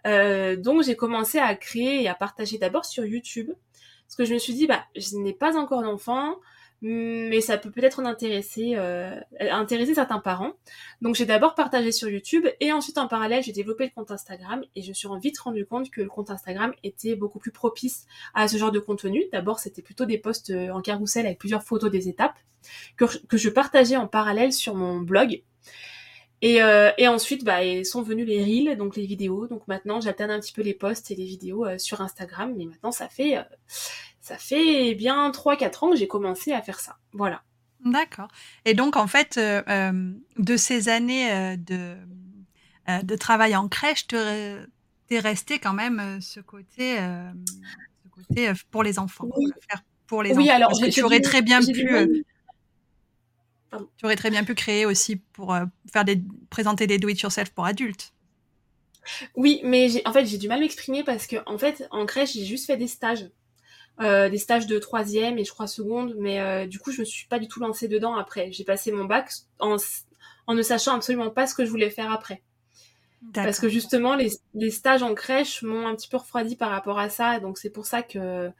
Euh, 0.05 0.55
donc 0.55 0.83
j'ai 0.83 0.95
commencé 0.95 1.39
à 1.39 1.55
créer 1.55 2.03
et 2.03 2.07
à 2.07 2.15
partager 2.15 2.57
d'abord 2.57 2.85
sur 2.85 3.05
YouTube. 3.05 3.51
Parce 4.05 4.15
que 4.15 4.25
je 4.25 4.33
me 4.33 4.39
suis 4.39 4.53
dit, 4.53 4.67
bah, 4.67 4.83
je 4.95 5.17
n'ai 5.17 5.33
pas 5.33 5.57
encore 5.57 5.81
d'enfant, 5.81 6.35
mais 6.85 7.39
ça 7.39 7.57
peut 7.57 7.71
peut-être 7.71 8.01
en 8.01 8.05
intéresser, 8.05 8.73
euh, 8.75 9.17
intéresser 9.39 9.95
certains 9.95 10.19
parents. 10.19 10.51
Donc 11.01 11.15
j'ai 11.15 11.25
d'abord 11.25 11.55
partagé 11.55 11.93
sur 11.93 12.09
YouTube 12.09 12.45
et 12.59 12.73
ensuite 12.73 12.97
en 12.97 13.07
parallèle 13.07 13.41
j'ai 13.41 13.53
développé 13.53 13.85
le 13.85 13.91
compte 13.91 14.11
Instagram 14.11 14.61
et 14.75 14.81
je 14.81 14.89
me 14.89 14.93
suis 14.93 15.07
vite 15.21 15.39
rendu 15.39 15.65
compte 15.65 15.89
que 15.89 16.01
le 16.01 16.09
compte 16.09 16.29
Instagram 16.29 16.73
était 16.83 17.15
beaucoup 17.15 17.39
plus 17.39 17.51
propice 17.51 18.05
à 18.33 18.49
ce 18.49 18.57
genre 18.57 18.71
de 18.71 18.79
contenu. 18.79 19.23
D'abord 19.31 19.59
c'était 19.59 19.81
plutôt 19.81 20.03
des 20.03 20.17
posts 20.17 20.49
euh, 20.49 20.71
en 20.71 20.81
carrousel 20.81 21.25
avec 21.25 21.39
plusieurs 21.39 21.63
photos 21.63 21.89
des 21.89 22.09
étapes 22.09 22.35
que, 22.97 23.05
je 23.37 23.49
partageais 23.49 23.95
en 23.95 24.07
parallèle 24.07 24.51
sur 24.51 24.75
mon 24.75 24.99
blog. 24.99 25.41
Et, 26.41 26.61
euh, 26.61 26.91
et, 26.97 27.07
ensuite, 27.07 27.45
bah, 27.45 27.59
sont 27.85 28.01
venus 28.01 28.27
les 28.27 28.43
reels, 28.43 28.77
donc 28.77 28.97
les 28.97 29.05
vidéos. 29.05 29.47
Donc 29.47 29.65
maintenant, 29.69 30.01
j'alterne 30.01 30.31
un 30.31 30.41
petit 30.41 30.51
peu 30.51 30.61
les 30.61 30.73
posts 30.73 31.09
et 31.11 31.15
les 31.15 31.23
vidéos 31.23 31.65
sur 31.77 32.01
Instagram. 32.01 32.53
Mais 32.57 32.65
maintenant, 32.65 32.91
ça 32.91 33.07
fait, 33.07 33.37
ça 34.23 34.37
fait 34.37 34.95
bien 34.95 35.29
3-4 35.29 35.85
ans 35.85 35.89
que 35.91 35.97
j'ai 35.97 36.07
commencé 36.07 36.51
à 36.51 36.61
faire 36.61 36.79
ça. 36.79 36.97
Voilà. 37.11 37.43
D'accord. 37.85 38.29
Et 38.65 38.73
donc, 38.73 38.95
en 38.95 39.05
fait, 39.07 39.37
de 39.37 40.57
ces 40.57 40.87
années 40.89 41.57
de, 41.57 41.97
de 42.87 43.15
travail 43.17 43.55
en 43.55 43.67
crèche, 43.67 44.07
tu 44.07 44.15
es 44.15 45.19
resté 45.19 45.59
quand 45.59 45.73
même 45.73 46.21
ce 46.21 46.39
côté, 46.39 46.95
ce 46.95 48.09
côté 48.09 48.51
pour 48.71 48.83
les 48.83 48.97
enfants, 48.97 49.27
oui. 49.35 49.51
faire 49.69 49.83
pour 50.07 50.23
les 50.23 50.31
oui, 50.33 50.43
enfants. 50.45 50.55
alors, 50.55 50.71
tu 50.89 51.03
aurais 51.03 51.19
très 51.19 51.41
bien 51.41 51.59
pu 51.59 52.23
tu 53.97 54.05
aurais 54.05 54.15
très 54.15 54.29
bien 54.29 54.43
pu 54.43 54.55
créer 54.55 54.85
aussi 54.85 55.17
pour 55.17 55.53
euh, 55.53 55.65
faire 55.91 56.05
des, 56.05 56.21
présenter 56.49 56.87
des 56.87 56.97
do-it-yourself 56.97 57.49
pour 57.51 57.65
adultes. 57.65 58.13
Oui, 59.35 59.61
mais 59.63 60.05
en 60.07 60.13
fait, 60.13 60.25
j'ai 60.25 60.37
du 60.37 60.47
mal 60.47 60.59
à 60.59 60.61
m'exprimer 60.61 61.03
parce 61.03 61.27
que, 61.27 61.37
en 61.45 61.57
fait, 61.57 61.87
en 61.91 62.05
crèche, 62.05 62.33
j'ai 62.33 62.45
juste 62.45 62.67
fait 62.67 62.77
des 62.77 62.87
stages. 62.87 63.29
Euh, 64.01 64.27
des 64.27 64.39
stages 64.39 64.65
de 64.65 64.79
troisième 64.79 65.37
et 65.37 65.45
je 65.45 65.51
crois 65.51 65.67
seconde, 65.67 66.15
mais 66.17 66.41
euh, 66.41 66.65
du 66.65 66.79
coup, 66.79 66.91
je 66.91 67.01
me 67.01 67.05
suis 67.05 67.27
pas 67.27 67.37
du 67.37 67.47
tout 67.47 67.59
lancée 67.59 67.87
dedans 67.87 68.15
après. 68.15 68.51
J'ai 68.51 68.63
passé 68.63 68.91
mon 68.91 69.05
bac 69.05 69.29
en, 69.59 69.77
en, 70.47 70.55
ne 70.55 70.61
sachant 70.63 70.95
absolument 70.95 71.29
pas 71.29 71.45
ce 71.45 71.53
que 71.53 71.63
je 71.63 71.69
voulais 71.69 71.91
faire 71.91 72.11
après. 72.11 72.41
Parce 73.33 73.59
que 73.59 73.69
justement, 73.69 74.15
les, 74.15 74.31
les 74.55 74.71
stages 74.71 75.03
en 75.03 75.13
crèche 75.13 75.61
m'ont 75.61 75.87
un 75.87 75.95
petit 75.95 76.09
peu 76.09 76.17
refroidi 76.17 76.55
par 76.55 76.71
rapport 76.71 76.97
à 76.99 77.09
ça, 77.09 77.39
donc 77.39 77.57
c'est 77.57 77.69
pour 77.69 77.85
ça 77.85 78.01
que 78.01 78.51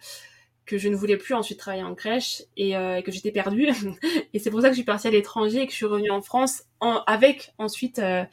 que 0.65 0.77
je 0.77 0.89
ne 0.89 0.95
voulais 0.95 1.17
plus 1.17 1.33
ensuite 1.33 1.59
travailler 1.59 1.83
en 1.83 1.95
crèche 1.95 2.43
et 2.55 2.77
euh, 2.77 3.01
que 3.01 3.11
j'étais 3.11 3.31
perdue. 3.31 3.69
et 4.33 4.39
c'est 4.39 4.49
pour 4.49 4.61
ça 4.61 4.67
que 4.67 4.73
je 4.73 4.77
suis 4.77 4.85
partie 4.85 5.07
à 5.07 5.11
l'étranger 5.11 5.61
et 5.61 5.65
que 5.65 5.71
je 5.71 5.77
suis 5.77 5.85
revenue 5.85 6.11
en 6.11 6.21
France 6.21 6.63
avec 7.05 7.53
ensuite 7.57 7.99
euh, 7.99 8.23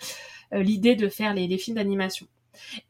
euh, 0.52 0.62
l'idée 0.62 0.97
de 0.97 1.09
faire 1.09 1.35
les, 1.35 1.47
les 1.47 1.59
films 1.59 1.76
d'animation. 1.76 2.26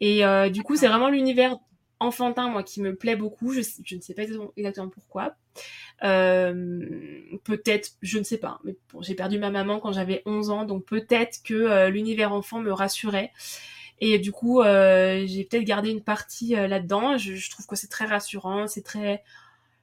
Et 0.01 0.23
du 0.51 0.63
coup, 0.65 0.75
c'est 0.75 0.89
vraiment 0.89 1.09
l'univers 1.09 1.57
enfantin, 2.01 2.49
moi, 2.49 2.63
qui 2.63 2.81
me 2.81 2.97
plaît 2.97 3.17
beaucoup. 3.17 3.53
Je, 3.53 3.61
ne 3.61 4.01
sais 4.01 4.15
pas 4.15 4.23
exactement 4.57 4.89
pourquoi. 4.89 5.37
Euh, 6.03 6.89
peut-être, 7.45 7.93
je 8.03 8.19
ne 8.19 8.25
sais 8.25 8.39
pas, 8.39 8.59
mais 8.65 8.75
bon, 8.93 9.03
j'ai 9.03 9.15
perdu 9.15 9.39
ma 9.39 9.51
maman 9.51 9.79
quand 9.79 9.93
j'avais 9.93 10.23
11 10.25 10.51
ans, 10.51 10.65
donc 10.65 10.87
peut-être 10.87 11.43
que 11.45 11.55
euh, 11.55 11.91
l'univers 11.91 12.33
enfant 12.33 12.61
me 12.61 12.73
rassurait. 12.73 13.33
Et 14.01 14.19
du 14.19 14.33
coup, 14.33 14.63
euh, 14.63 15.25
j'ai 15.27 15.45
peut-être 15.45 15.65
gardé 15.65 15.91
une 15.91 16.03
partie 16.03 16.55
là-dedans. 16.55 17.19
Je, 17.19 17.51
trouve 17.51 17.67
que 17.67 17.77
c'est 17.77 17.89
très 17.89 18.07
rassurant, 18.07 18.67
c'est 18.67 18.83
très 18.83 19.23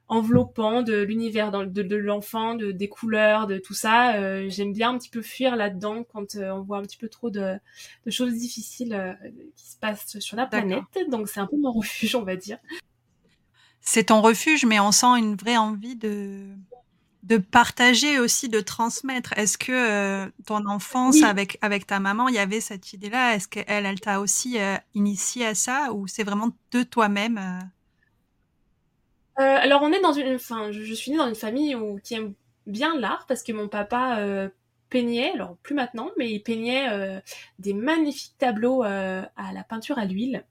enveloppant 0.09 0.81
de 0.83 1.01
l'univers 1.01 1.51
de, 1.51 1.81
de 1.81 1.95
l'enfant, 1.95 2.55
de, 2.55 2.71
des 2.71 2.87
couleurs, 2.87 3.47
de 3.47 3.57
tout 3.57 3.73
ça. 3.73 4.15
Euh, 4.15 4.47
J'aime 4.49 4.71
bien 4.71 4.91
un 4.91 4.97
petit 4.97 5.09
peu 5.09 5.21
fuir 5.21 5.55
là-dedans 5.55 6.03
quand 6.03 6.35
euh, 6.35 6.51
on 6.51 6.61
voit 6.61 6.77
un 6.77 6.83
petit 6.83 6.97
peu 6.97 7.09
trop 7.09 7.29
de, 7.29 7.55
de 8.05 8.11
choses 8.11 8.33
difficiles 8.33 8.93
euh, 8.93 9.13
qui 9.55 9.69
se 9.69 9.77
passent 9.77 10.19
sur 10.19 10.37
la 10.37 10.45
planète. 10.45 10.83
Donc 11.09 11.27
c'est 11.27 11.39
un 11.39 11.47
peu 11.47 11.57
mon 11.57 11.71
refuge, 11.73 12.15
on 12.15 12.23
va 12.23 12.35
dire. 12.35 12.57
C'est 13.81 14.05
ton 14.05 14.21
refuge, 14.21 14.65
mais 14.65 14.79
on 14.79 14.91
sent 14.91 15.17
une 15.17 15.35
vraie 15.35 15.57
envie 15.57 15.95
de 15.95 16.45
de 17.23 17.35
partager 17.37 18.19
aussi, 18.19 18.47
de 18.47 18.61
transmettre. 18.61 19.33
Est-ce 19.37 19.57
que 19.57 20.29
ton 20.45 20.65
enfance 20.65 21.15
oui. 21.15 21.23
avec 21.25 21.57
avec 21.61 21.85
ta 21.85 21.99
maman, 21.99 22.29
il 22.29 22.35
y 22.35 22.39
avait 22.39 22.61
cette 22.61 22.93
idée-là? 22.93 23.35
Est-ce 23.35 23.49
qu'elle, 23.49 23.85
elle, 23.85 23.99
t'a 23.99 24.21
aussi 24.21 24.57
initié 24.93 25.45
à 25.45 25.53
ça, 25.53 25.91
ou 25.91 26.07
c'est 26.07 26.23
vraiment 26.23 26.51
de 26.71 26.83
toi-même 26.83 27.69
alors 29.37 29.81
on 29.83 29.91
est 29.91 30.01
dans 30.01 30.13
une, 30.13 30.35
enfin, 30.35 30.71
je, 30.71 30.81
je, 30.83 30.93
suis 30.93 31.11
née 31.11 31.17
dans 31.17 31.27
une 31.27 31.35
famille 31.35 31.75
où, 31.75 31.99
qui 32.03 32.15
aime 32.15 32.33
bien 32.67 32.99
l'art 32.99 33.25
parce 33.27 33.43
que 33.43 33.51
mon 33.51 33.67
papa 33.67 34.19
euh, 34.19 34.49
peignait, 34.89 35.31
alors 35.31 35.57
plus 35.63 35.75
maintenant, 35.75 36.11
mais 36.17 36.31
il 36.31 36.41
peignait 36.41 36.89
euh, 36.89 37.19
des 37.59 37.73
magnifiques 37.73 38.37
tableaux 38.37 38.83
euh, 38.83 39.23
à 39.35 39.53
la 39.53 39.63
peinture 39.63 39.97
à 39.97 40.05
l'huile. 40.05 40.45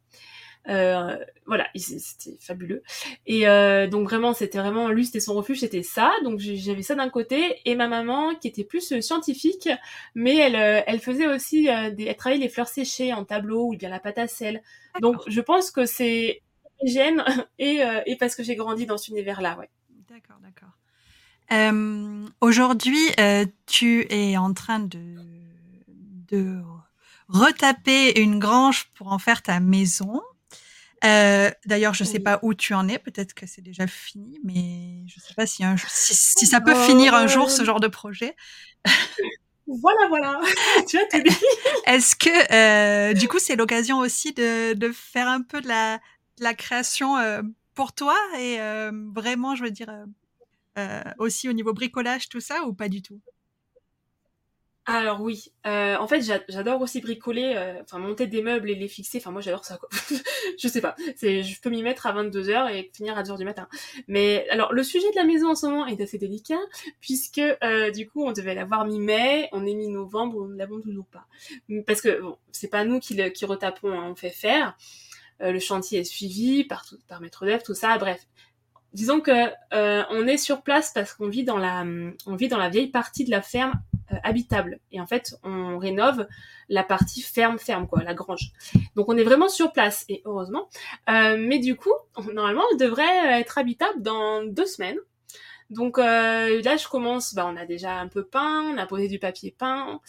Euh, 0.69 1.17
voilà, 1.47 1.69
c'était 1.77 2.37
fabuleux. 2.41 2.83
Et 3.25 3.47
euh, 3.47 3.87
donc 3.87 4.09
vraiment, 4.09 4.33
c'était 4.33 4.59
vraiment 4.59 4.89
lui, 4.89 5.07
c'était 5.07 5.21
son 5.21 5.35
refuge, 5.35 5.61
c'était 5.61 5.85
ça. 5.85 6.13
Donc 6.25 6.41
j'avais 6.41 6.83
ça 6.83 6.97
d'un 6.97 7.09
côté 7.09 7.61
et 7.65 7.77
ma 7.77 7.87
maman 7.87 8.35
qui 8.35 8.49
était 8.49 8.65
plus 8.65 9.01
scientifique, 9.01 9.69
mais 10.17 10.35
elle, 10.35 10.57
elle 10.57 10.99
faisait 10.99 11.29
aussi 11.29 11.69
des, 11.95 12.07
elle 12.07 12.17
travaillait 12.17 12.43
les 12.43 12.49
fleurs 12.49 12.67
séchées 12.67 13.13
en 13.13 13.25
tableau 13.25 13.69
ou 13.69 13.77
bien 13.77 13.89
la 13.89 14.01
pâte 14.01 14.19
à 14.19 14.27
sel. 14.27 14.61
Donc 15.01 15.19
je 15.29 15.41
pense 15.41 15.71
que 15.71 15.87
c'est 15.87 16.43
et, 17.59 17.83
euh, 17.83 18.03
et 18.07 18.17
parce 18.17 18.35
que 18.35 18.43
j'ai 18.43 18.57
grandi 18.57 18.87
dans 18.87 18.99
cet 18.99 19.09
univers-là, 19.09 19.57
ouais. 19.59 19.71
D'accord, 20.09 20.37
d'accord. 20.43 20.71
Euh, 21.53 22.27
Aujourd'hui, 22.41 23.05
euh, 23.21 23.47
tu 23.67 24.07
es 24.11 24.37
en 24.37 24.53
train 24.53 24.81
de, 24.81 25.17
de 26.29 26.61
retaper 27.29 28.21
une 28.21 28.39
grange 28.39 28.91
pour 28.95 29.13
en 29.13 29.19
faire 29.19 29.43
ta 29.43 29.61
maison. 29.61 30.21
Euh, 31.05 31.51
D'ailleurs, 31.67 31.95
je 31.95 32.05
ne 32.05 32.09
sais 32.09 32.19
oui. 32.19 32.25
pas 32.25 32.39
où 32.43 32.55
tu 32.55 32.75
en 32.75 32.89
es. 32.89 32.99
Peut-être 32.99 33.35
que 33.35 33.47
c'est 33.47 33.63
déjà 33.63 33.87
fini, 33.87 34.39
mais 34.43 35.07
je 35.07 35.21
ne 35.21 35.23
sais 35.23 35.35
pas 35.35 35.47
si, 35.47 35.65
un, 35.65 35.77
si, 35.77 36.15
si 36.15 36.47
ça 36.47 36.61
peut 36.61 36.75
oh. 36.75 36.87
finir 36.87 37.15
un 37.15 37.27
jour 37.27 37.51
ce 37.51 37.65
genre 37.65 37.81
de 37.81 37.89
projet. 37.89 38.35
Voilà, 39.67 40.09
voilà. 40.09 40.41
tu 40.89 40.97
as 40.99 41.05
tout 41.07 41.21
dit. 41.21 41.37
Est-ce 41.87 42.17
que, 42.17 43.13
du 43.15 43.29
coup, 43.29 43.39
c'est 43.39 43.57
l'occasion 43.57 43.99
aussi 43.99 44.33
de, 44.33 44.75
de 44.75 44.91
faire 44.93 45.29
un 45.29 45.43
peu 45.43 45.61
de 45.61 45.69
la, 45.69 46.01
la 46.39 46.55
création 46.55 47.17
euh, 47.17 47.43
pour 47.75 47.93
toi 47.93 48.17
et 48.39 48.61
euh, 48.61 48.91
vraiment, 49.15 49.55
je 49.55 49.65
veux 49.65 49.71
dire, 49.71 49.91
euh, 50.79 51.03
aussi 51.19 51.49
au 51.49 51.53
niveau 51.53 51.73
bricolage, 51.73 52.29
tout 52.29 52.41
ça, 52.41 52.65
ou 52.65 52.73
pas 52.73 52.89
du 52.89 53.03
tout? 53.03 53.21
Alors 54.89 55.21
oui, 55.21 55.51
en 55.65 56.07
fait 56.07 56.21
j'adore 56.21 56.81
aussi 56.81 57.01
bricoler, 57.01 57.57
enfin 57.83 57.99
monter 57.99 58.29
des 58.29 58.41
meubles 58.41 58.71
et 58.71 58.77
les 58.77 58.87
fixer. 58.87 59.19
Enfin 59.19 59.33
moi 59.33 59.41
j'adore 59.41 59.65
ça. 59.65 59.79
Quoi. 59.79 59.89
je 60.59 60.69
sais 60.69 60.81
pas, 60.81 60.95
c'est 61.17 61.43
je 61.43 61.61
peux 61.61 61.71
m'y 61.71 61.83
mettre 61.83 62.07
à 62.07 62.13
22 62.13 62.45
h 62.45 62.73
et 62.73 62.89
finir 62.95 63.19
à 63.19 63.25
2 63.25 63.33
h 63.33 63.37
du 63.37 63.45
matin. 63.45 63.67
Mais 64.07 64.47
alors 64.49 64.73
le 64.73 64.85
sujet 64.85 65.11
de 65.11 65.17
la 65.17 65.25
maison 65.25 65.51
en 65.51 65.55
ce 65.57 65.67
moment 65.67 65.89
est 65.89 66.01
assez 66.01 66.19
délicat 66.19 66.61
puisque 67.01 67.43
du 67.95 68.09
coup 68.09 68.25
on 68.25 68.31
devait 68.31 68.55
l'avoir 68.55 68.87
mi-mai, 68.87 69.49
on 69.51 69.67
est 69.67 69.75
mi-novembre, 69.75 70.39
on 70.43 70.47
ne 70.47 70.57
l'avons 70.57 70.81
toujours 70.81 71.07
pas. 71.07 71.27
Parce 71.85 72.01
que 72.01 72.21
bon, 72.21 72.39
c'est 72.53 72.71
pas 72.71 72.85
nous 72.85 73.01
qui, 73.01 73.15
le, 73.15 73.33
retapons, 73.45 73.91
hein, 73.91 74.11
on 74.13 74.15
fait 74.15 74.31
faire. 74.31 74.77
Euh, 75.43 75.53
le 75.53 75.59
chantier 75.59 76.01
est 76.01 76.05
suivi 76.05 76.65
par, 76.65 76.87
tout, 76.87 76.99
par 77.09 77.21
maître 77.21 77.45
d'œuvre, 77.45 77.63
tout 77.63 77.75
ça. 77.75 77.99
Bref, 77.99 78.27
disons 78.93 79.21
que 79.21 79.51
euh, 79.75 80.03
on 80.11 80.27
est 80.27 80.39
sur 80.39 80.63
place 80.63 80.93
parce 80.95 81.13
qu'on 81.13 81.29
vit 81.29 81.45
dans 81.45 81.59
la, 81.59 81.85
on 82.27 82.37
vit 82.37 82.49
dans 82.49 82.59
la 82.59 82.71
vieille 82.71 82.89
partie 82.89 83.25
de 83.25 83.31
la 83.31 83.43
ferme 83.43 83.73
euh, 84.13 84.17
habitable. 84.23 84.79
Et 84.93 85.01
en 85.01 85.07
fait, 85.07 85.37
on 85.43 85.79
rénove 85.79 86.27
la 86.69 86.85
partie 86.85 87.23
ferme 87.23 87.59
ferme 87.59 87.89
quoi, 87.89 88.05
la 88.05 88.15
grange. 88.15 88.53
Donc 88.95 89.09
on 89.09 89.17
est 89.17 89.25
vraiment 89.25 89.49
sur 89.49 89.73
place 89.73 90.05
et 90.09 90.23
heureusement. 90.25 90.69
Euh, 91.11 91.37
mais 91.39 91.59
du 91.59 91.77
coup, 91.77 91.93
normalement, 92.33 92.63
on 92.73 92.77
devrait 92.77 93.41
être 93.41 93.59
habitable 93.59 94.01
dans 94.01 94.45
deux 94.45 94.67
semaines. 94.67 94.99
Donc 95.71 95.99
euh, 95.99 96.63
là, 96.63 96.77
je 96.77 96.87
commence. 96.89 97.35
Bah, 97.35 97.51
on 97.53 97.57
a 97.57 97.67
déjà 97.67 97.99
un 97.99 98.07
peu 98.07 98.25
peint, 98.25 98.63
on 98.73 98.79
a 98.79 98.87
posé 98.87 99.09
du 99.09 99.19
papier 99.19 99.55
peint 99.57 100.01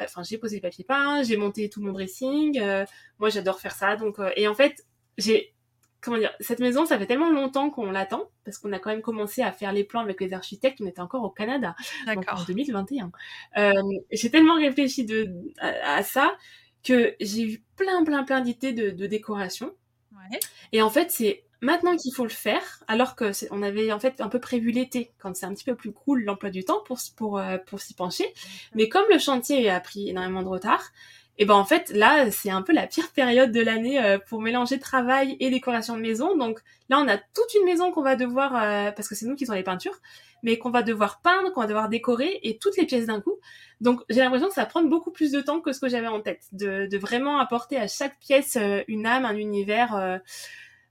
enfin 0.00 0.22
j'ai 0.22 0.38
posé 0.38 0.56
le 0.56 0.62
papier 0.62 0.84
peint, 0.84 1.22
j'ai 1.22 1.36
monté 1.36 1.68
tout 1.68 1.82
mon 1.82 1.92
dressing. 1.92 2.58
Euh, 2.60 2.84
moi 3.18 3.30
j'adore 3.30 3.60
faire 3.60 3.74
ça. 3.74 3.96
Donc 3.96 4.18
euh, 4.18 4.30
et 4.36 4.48
en 4.48 4.54
fait 4.54 4.86
j'ai 5.18 5.54
comment 6.00 6.18
dire 6.18 6.32
cette 6.40 6.60
maison 6.60 6.86
ça 6.86 6.98
fait 6.98 7.06
tellement 7.06 7.30
longtemps 7.30 7.70
qu'on 7.70 7.90
l'attend 7.90 8.30
parce 8.44 8.58
qu'on 8.58 8.72
a 8.72 8.78
quand 8.78 8.90
même 8.90 9.02
commencé 9.02 9.42
à 9.42 9.50
faire 9.50 9.72
les 9.72 9.84
plans 9.84 10.00
avec 10.00 10.20
les 10.20 10.32
architectes. 10.32 10.80
On 10.80 10.86
était 10.86 11.00
encore 11.00 11.24
au 11.24 11.30
Canada 11.30 11.74
donc 12.06 12.24
en 12.30 12.44
2021. 12.44 13.10
Euh, 13.56 13.72
j'ai 14.12 14.30
tellement 14.30 14.56
réfléchi 14.56 15.04
de 15.04 15.30
à, 15.58 15.96
à 15.96 16.02
ça 16.02 16.36
que 16.84 17.14
j'ai 17.20 17.42
eu 17.42 17.64
plein 17.76 18.04
plein 18.04 18.24
plein 18.24 18.40
d'idées 18.40 18.72
de, 18.72 18.90
de 18.90 19.06
décoration. 19.06 19.74
Ouais. 20.12 20.38
Et 20.72 20.82
en 20.82 20.90
fait 20.90 21.10
c'est 21.10 21.45
maintenant 21.60 21.96
qu'il 21.96 22.12
faut 22.12 22.24
le 22.24 22.30
faire, 22.30 22.84
alors 22.88 23.16
que 23.16 23.32
on 23.50 23.62
avait 23.62 23.92
en 23.92 23.98
fait 23.98 24.20
un 24.20 24.28
peu 24.28 24.40
prévu 24.40 24.70
l'été, 24.70 25.12
quand 25.18 25.34
c'est 25.36 25.46
un 25.46 25.54
petit 25.54 25.64
peu 25.64 25.74
plus 25.74 25.92
cool 25.92 26.24
l'emploi 26.24 26.50
du 26.50 26.64
temps 26.64 26.82
pour 26.86 26.98
pour 27.16 27.38
euh, 27.38 27.58
pour 27.58 27.80
s'y 27.80 27.94
pencher. 27.94 28.32
Mais 28.74 28.88
comme 28.88 29.04
le 29.10 29.18
chantier 29.18 29.70
a 29.70 29.80
pris 29.80 30.10
énormément 30.10 30.42
de 30.42 30.48
retard, 30.48 30.92
et 31.38 31.44
ben 31.44 31.54
en 31.54 31.64
fait 31.64 31.90
là 31.90 32.30
c'est 32.30 32.50
un 32.50 32.62
peu 32.62 32.72
la 32.72 32.86
pire 32.86 33.10
période 33.14 33.52
de 33.52 33.60
l'année 33.60 34.02
euh, 34.02 34.18
pour 34.18 34.40
mélanger 34.40 34.78
travail 34.78 35.36
et 35.40 35.50
décoration 35.50 35.96
de 35.96 36.00
maison. 36.00 36.36
Donc 36.36 36.60
là 36.88 36.98
on 36.98 37.08
a 37.08 37.16
toute 37.18 37.54
une 37.58 37.64
maison 37.64 37.92
qu'on 37.92 38.02
va 38.02 38.16
devoir 38.16 38.54
euh, 38.56 38.92
parce 38.92 39.08
que 39.08 39.14
c'est 39.14 39.26
nous 39.26 39.34
qui 39.34 39.44
faisons 39.44 39.54
les 39.54 39.62
peintures, 39.62 39.98
mais 40.42 40.58
qu'on 40.58 40.70
va 40.70 40.82
devoir 40.82 41.20
peindre, 41.20 41.52
qu'on 41.52 41.60
va 41.60 41.66
devoir 41.66 41.88
décorer 41.88 42.40
et 42.42 42.58
toutes 42.58 42.76
les 42.76 42.86
pièces 42.86 43.06
d'un 43.06 43.20
coup. 43.20 43.38
Donc 43.80 44.02
j'ai 44.08 44.20
l'impression 44.20 44.48
que 44.48 44.54
ça 44.54 44.62
va 44.62 44.66
prendre 44.66 44.88
beaucoup 44.88 45.10
plus 45.10 45.32
de 45.32 45.40
temps 45.40 45.60
que 45.60 45.72
ce 45.72 45.80
que 45.80 45.88
j'avais 45.88 46.06
en 46.06 46.20
tête, 46.20 46.44
de, 46.52 46.86
de 46.86 46.98
vraiment 46.98 47.38
apporter 47.38 47.76
à 47.76 47.88
chaque 47.88 48.18
pièce 48.18 48.56
euh, 48.56 48.82
une 48.88 49.06
âme, 49.06 49.24
un 49.24 49.36
univers. 49.36 50.20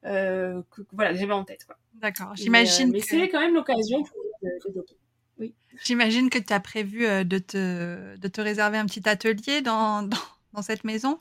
Euh, 0.05 0.57
euh, 0.57 0.61
que, 0.71 0.81
voilà, 0.91 1.13
que 1.13 1.19
j'avais 1.19 1.33
en 1.33 1.43
tête. 1.43 1.67
D'accord, 1.95 2.35
j'imagine. 2.35 2.91
Mais, 2.91 2.97
euh, 2.97 2.99
mais 2.99 3.01
que... 3.01 3.07
c'est 3.07 3.29
quand 3.29 3.39
même 3.39 3.55
l'occasion 3.55 4.03
pour 4.03 4.17
développer. 4.65 4.95
Oui. 5.39 5.53
J'imagine 5.83 6.29
que 6.29 6.39
tu 6.39 6.53
as 6.53 6.59
prévu 6.59 7.05
euh, 7.05 7.23
de 7.23 7.39
te, 7.39 8.15
de 8.15 8.27
te 8.27 8.41
réserver 8.41 8.77
un 8.77 8.85
petit 8.85 9.07
atelier 9.07 9.61
dans, 9.61 10.03
dans, 10.07 10.17
dans 10.53 10.61
cette 10.61 10.83
maison? 10.83 11.19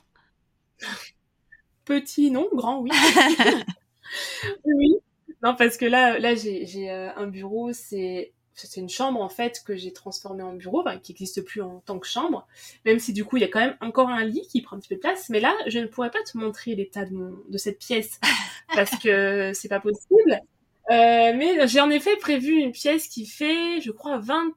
Petit, 1.85 2.31
non, 2.31 2.47
grand, 2.53 2.79
oui. 2.81 2.91
oui. 4.65 4.95
Non, 5.43 5.55
parce 5.55 5.77
que 5.77 5.85
là, 5.85 6.19
là 6.19 6.35
j'ai 6.35 6.89
un 6.89 7.27
bureau, 7.27 7.73
c'est 7.73 8.33
c'est 8.55 8.79
une 8.79 8.89
chambre 8.89 9.21
en 9.21 9.29
fait 9.29 9.61
que 9.65 9.75
j'ai 9.75 9.93
transformée 9.93 10.43
en 10.43 10.53
bureau, 10.53 10.81
enfin, 10.81 10.97
qui 10.97 11.11
n'existe 11.11 11.41
plus 11.41 11.61
en 11.61 11.81
tant 11.85 11.99
que 11.99 12.07
chambre, 12.07 12.47
même 12.85 12.99
si 12.99 13.13
du 13.13 13.25
coup 13.25 13.37
il 13.37 13.41
y 13.41 13.43
a 13.43 13.47
quand 13.47 13.59
même 13.59 13.77
encore 13.81 14.09
un 14.09 14.23
lit 14.23 14.47
qui 14.49 14.61
prend 14.61 14.77
un 14.77 14.79
petit 14.79 14.89
peu 14.89 14.95
de 14.95 15.01
place. 15.01 15.29
Mais 15.29 15.39
là, 15.39 15.53
je 15.67 15.79
ne 15.79 15.87
pourrais 15.87 16.11
pas 16.11 16.23
te 16.23 16.37
montrer 16.37 16.75
l'état 16.75 17.05
de, 17.05 17.13
mon, 17.13 17.37
de 17.49 17.57
cette 17.57 17.79
pièce 17.79 18.19
parce 18.73 18.97
que 18.97 19.51
c'est 19.53 19.69
pas 19.69 19.79
possible. 19.79 20.41
Euh, 20.91 21.33
mais 21.35 21.67
j'ai 21.67 21.81
en 21.81 21.89
effet 21.89 22.15
prévu 22.17 22.53
une 22.53 22.71
pièce 22.71 23.07
qui 23.07 23.25
fait, 23.25 23.81
je 23.81 23.91
crois, 23.91 24.19
20, 24.19 24.51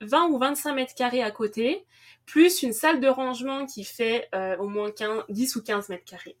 20 0.00 0.28
ou 0.28 0.38
25 0.38 0.74
mètres 0.74 0.94
carrés 0.94 1.22
à 1.22 1.30
côté, 1.30 1.84
plus 2.26 2.62
une 2.62 2.72
salle 2.72 3.00
de 3.00 3.08
rangement 3.08 3.66
qui 3.66 3.84
fait 3.84 4.28
euh, 4.34 4.56
au 4.58 4.68
moins 4.68 4.90
15, 4.90 5.24
10 5.28 5.56
ou 5.56 5.62
15 5.62 5.88
mètres 5.88 6.04
carrés. 6.04 6.36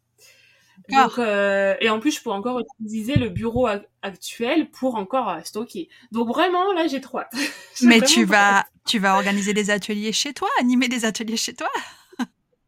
Donc, 0.88 1.18
euh, 1.18 1.74
et 1.80 1.88
en 1.88 2.00
plus, 2.00 2.16
je 2.16 2.22
pourrais 2.22 2.36
encore 2.36 2.60
utiliser 2.60 3.16
le 3.16 3.28
bureau 3.28 3.68
actuel 4.02 4.70
pour 4.70 4.96
encore 4.96 5.28
euh, 5.28 5.40
stocker. 5.44 5.88
Donc 6.10 6.28
vraiment, 6.28 6.72
là, 6.72 6.86
j'ai 6.86 7.00
trop 7.00 7.20
hâte. 7.20 7.32
Mais 7.82 8.00
tu 8.00 8.24
vas, 8.24 8.64
tu 8.86 8.98
vas 8.98 9.14
organiser 9.14 9.54
des 9.54 9.70
ateliers 9.70 10.12
chez 10.12 10.32
toi, 10.32 10.48
animer 10.58 10.88
des 10.88 11.04
ateliers 11.04 11.36
chez 11.36 11.54
toi? 11.54 11.70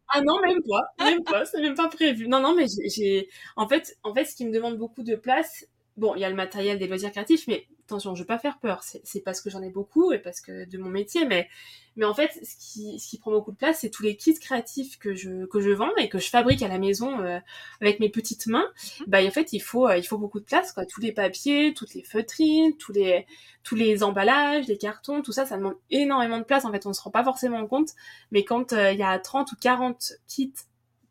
Ah 0.09 0.21
non, 0.23 0.41
même 0.41 0.61
pas, 0.63 1.05
même 1.05 1.25
pas, 1.25 1.45
c'est 1.45 1.61
même 1.61 1.75
pas 1.75 1.89
prévu. 1.89 2.29
Non, 2.29 2.39
non, 2.41 2.55
mais 2.55 2.67
j'ai, 2.95 3.29
en 3.57 3.67
fait, 3.67 3.99
en 4.05 4.15
fait, 4.15 4.25
ce 4.25 4.37
qui 4.37 4.45
me 4.45 4.53
demande 4.53 4.79
beaucoup 4.79 5.03
de 5.03 5.17
place, 5.17 5.67
bon, 5.97 6.15
il 6.15 6.21
y 6.21 6.25
a 6.25 6.31
le 6.31 6.37
matériel 6.37 6.79
des 6.79 6.87
loisirs 6.87 7.11
créatifs, 7.11 7.49
mais 7.49 7.67
attention, 7.85 8.15
je 8.15 8.23
veux 8.23 8.27
pas 8.27 8.39
faire 8.39 8.59
peur. 8.59 8.83
C'est 8.83 9.21
parce 9.21 9.41
que 9.41 9.51
j'en 9.51 9.63
ai 9.63 9.71
beaucoup 9.71 10.13
et 10.13 10.19
parce 10.19 10.41
que 10.41 10.65
de 10.65 10.79
mon 10.79 10.91
métier, 10.91 11.27
mais 11.27 11.49
mais 11.97 12.05
en 12.05 12.15
fait, 12.15 12.31
ce 12.43 12.57
qui, 12.59 12.99
ce 12.99 13.09
qui 13.09 13.19
prend 13.19 13.31
beaucoup 13.31 13.53
de 13.53 13.57
place, 13.57 13.81
c'est 13.81 13.91
tous 13.91 14.03
les 14.03 14.17
kits 14.17 14.35
créatifs 14.35 14.99
que 14.99 15.15
je 15.15 15.47
que 15.47 15.61
je 15.61 15.71
vends 15.71 15.95
et 15.97 16.09
que 16.09 16.19
je 16.19 16.29
fabrique 16.29 16.63
à 16.63 16.69
la 16.69 16.79
maison 16.79 17.21
euh, 17.21 17.39
avec 17.81 18.01
mes 18.01 18.09
petites 18.09 18.47
mains. 18.47 18.67
Mmh. 19.01 19.05
Bah, 19.07 19.19
en 19.25 19.31
fait, 19.31 19.53
il 19.53 19.61
faut 19.61 19.87
euh, 19.89 19.97
il 19.97 20.03
faut 20.05 20.19
beaucoup 20.19 20.41
de 20.41 20.45
place, 20.45 20.73
quoi. 20.73 20.87
Tous 20.87 21.01
les 21.01 21.13
papiers, 21.13 21.73
toutes 21.75 21.95
les 21.95 22.03
feutrines, 22.03 22.77
tous 22.77 22.93
les 22.93 23.27
tous 23.63 23.77
les 23.77 24.03
emballages, 24.03 24.67
les 24.67 24.79
cartons, 24.79 25.23
tout 25.23 25.33
ça, 25.33 25.47
ça 25.47 25.57
demande 25.57 25.77
énormément 25.91 26.39
de 26.39 26.45
place. 26.45 26.65
En 26.65 26.73
fait, 26.73 26.87
on 26.87 26.93
se 26.93 27.01
rend 27.03 27.11
pas 27.11 27.25
forcément 27.25 27.67
compte, 27.67 27.91
mais 28.33 28.45
quand 28.45 28.73
euh, 28.73 28.93
il 28.93 28.99
y 28.99 29.03
a 29.03 29.19
30 29.19 29.53
ou 29.53 29.57
40 29.61 30.15
kits 30.27 30.53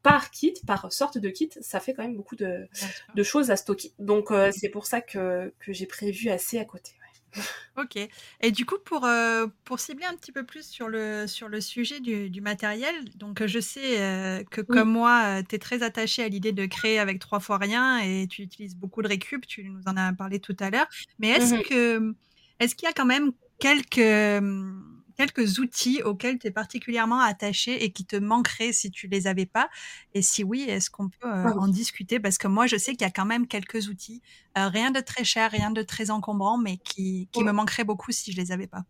par 0.04 0.32
kit, 0.32 0.54
par 0.68 0.92
sorte 0.94 1.18
de 1.18 1.30
kit, 1.30 1.50
ça 1.62 1.80
fait 1.80 1.94
quand 1.94 2.04
même 2.04 2.16
beaucoup 2.18 2.36
de, 2.36 2.68
de 3.16 3.24
choses 3.24 3.52
à 3.52 3.58
stocker. 3.58 3.94
Donc 4.00 4.32
c'est 4.52 4.70
pour 4.70 4.86
ça 4.86 5.02
que, 5.02 5.54
que 5.60 5.74
j'ai 5.74 5.88
prévu 5.88 6.30
assez 6.30 6.60
à 6.60 6.66
côté. 6.66 6.94
OK 7.78 7.98
et 8.42 8.52
du 8.52 8.66
coup 8.66 8.78
pour, 8.86 9.06
heu, 9.06 9.52
pour 9.64 9.80
cibler 9.80 10.06
un 10.06 10.16
petit 10.16 10.32
peu 10.32 10.46
plus 10.46 10.68
sur 10.68 10.88
le 10.90 11.26
sur 11.28 11.48
le 11.50 11.60
sujet 11.60 12.00
du 12.00 12.30
du 12.30 12.40
matériel, 12.42 12.94
donc 13.16 13.44
je 13.48 13.60
sais, 13.60 14.00
heu, 14.00 14.44
que 14.52 14.62
comme 14.62 14.92
moi, 14.92 15.42
tu 15.50 15.56
es 15.56 15.60
très 15.60 15.82
attaché 15.82 16.24
à 16.24 16.28
l'idée 16.30 16.52
de 16.52 16.66
créer 16.68 17.00
avec 17.00 17.20
trois 17.20 17.40
fois 17.40 17.58
rien 17.58 17.98
et 18.00 18.28
tu 18.28 18.44
utilises 18.44 18.76
beaucoup 18.76 19.02
de 19.02 19.08
récup, 19.08 19.48
tu 19.48 19.64
nous 19.70 19.82
en 19.88 19.98
as 19.98 20.14
parlé 20.14 20.40
tout 20.40 20.56
à 20.60 20.70
l'heure. 20.70 20.88
Mais 21.18 21.30
est-ce 21.30 21.56
Mmh 21.56 21.64
que, 21.68 22.14
est-ce 22.60 22.76
qu'il 22.76 22.86
y 22.88 22.90
a 22.90 22.94
quand 22.94 23.06
même 23.06 23.32
quelques, 23.60 23.98
mmh 23.98 24.93
quelques 25.18 25.60
outils 25.60 26.02
auxquels 26.04 26.40
tu 26.40 26.48
es 26.48 26.52
particulièrement 26.52 27.20
attaché 27.22 27.84
et 27.84 27.92
qui 27.92 28.06
te 28.06 28.16
manqueraient 28.16 28.74
si 28.74 28.92
tu 28.92 29.08
les 29.08 29.28
avais 29.28 29.46
pas? 29.46 29.70
Et 30.14 30.22
si 30.22 30.44
oui, 30.44 30.62
est-ce 30.64 30.90
qu'on 30.90 31.10
peut, 31.10 31.28
heu, 31.28 31.30
Ah 31.44 31.54
en 31.58 31.68
discuter? 31.68 32.20
Parce 32.20 32.38
que 32.38 32.48
moi, 32.48 32.68
je 32.68 32.78
sais 32.78 32.92
qu'il 32.94 33.02
y 33.06 33.10
a 33.10 33.12
quand 33.12 33.26
même 33.26 33.48
quelques 33.48 33.88
outils, 33.90 34.22
heu, 34.58 34.68
rien 34.68 34.92
de 34.92 35.00
très 35.02 35.24
cher, 35.24 35.52
rien 35.52 35.72
de 35.72 35.82
très 35.84 36.12
encombrant, 36.12 36.58
mais 36.58 36.78
qui 36.78 37.30
qui 37.32 37.44
me 37.44 37.52
manqueraient 37.52 37.84
beaucoup 37.86 38.12
si 38.12 38.32
je 38.32 38.38
les 38.38 38.52
avais 38.52 38.68
pas. 38.68 38.84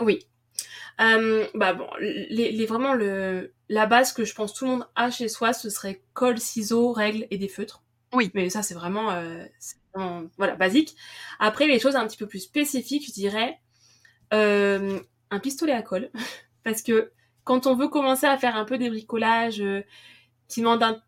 Oui. 0.00 0.20
Hem, 0.98 1.48
bah, 1.54 1.74
bon, 1.74 1.88
les 2.00 2.52
les 2.52 2.66
vraiment 2.66 2.94
le 2.94 3.54
la 3.70 3.86
base 3.86 4.12
que 4.14 4.24
je 4.24 4.34
pense 4.34 4.54
tout 4.54 4.66
le 4.66 4.72
monde 4.72 4.88
a 4.96 5.10
chez 5.10 5.28
soi, 5.28 5.54
ce 5.54 5.70
serait 5.70 6.04
colle, 6.14 6.40
ciseaux, 6.40 6.92
règles 6.92 7.28
et 7.30 7.38
des 7.38 7.48
feutres. 7.48 7.84
Oui. 8.12 8.32
Mais 8.34 8.50
ça, 8.50 8.62
c'est 8.64 8.74
vraiment, 8.74 9.10
c'est 9.60 9.76
vraiment, 9.94 10.24
voilà, 10.38 10.56
basique. 10.56 10.96
Après 11.40 11.68
les 11.68 11.80
choses 11.80 11.96
un 11.96 12.06
petit 12.08 12.18
peu 12.18 12.28
plus 12.28 12.40
spécifiques, 12.40 13.06
je 13.08 13.12
dirais, 13.14 13.60
hem, 14.32 15.00
un 15.30 15.38
pistolet 15.40 15.72
à 15.72 15.82
colle. 15.82 16.10
Parce 16.64 16.82
que 16.82 17.12
quand 17.44 17.66
on 17.68 17.74
veut 17.76 17.88
commencer 17.88 18.26
à 18.26 18.38
faire 18.38 18.56
un 18.56 18.64
peu 18.64 18.78
des 18.78 18.90
bricolages, 18.90 19.60
heu, 19.60 19.84
qui 20.48 20.60
demandent 20.60 20.82
un 20.82 21.02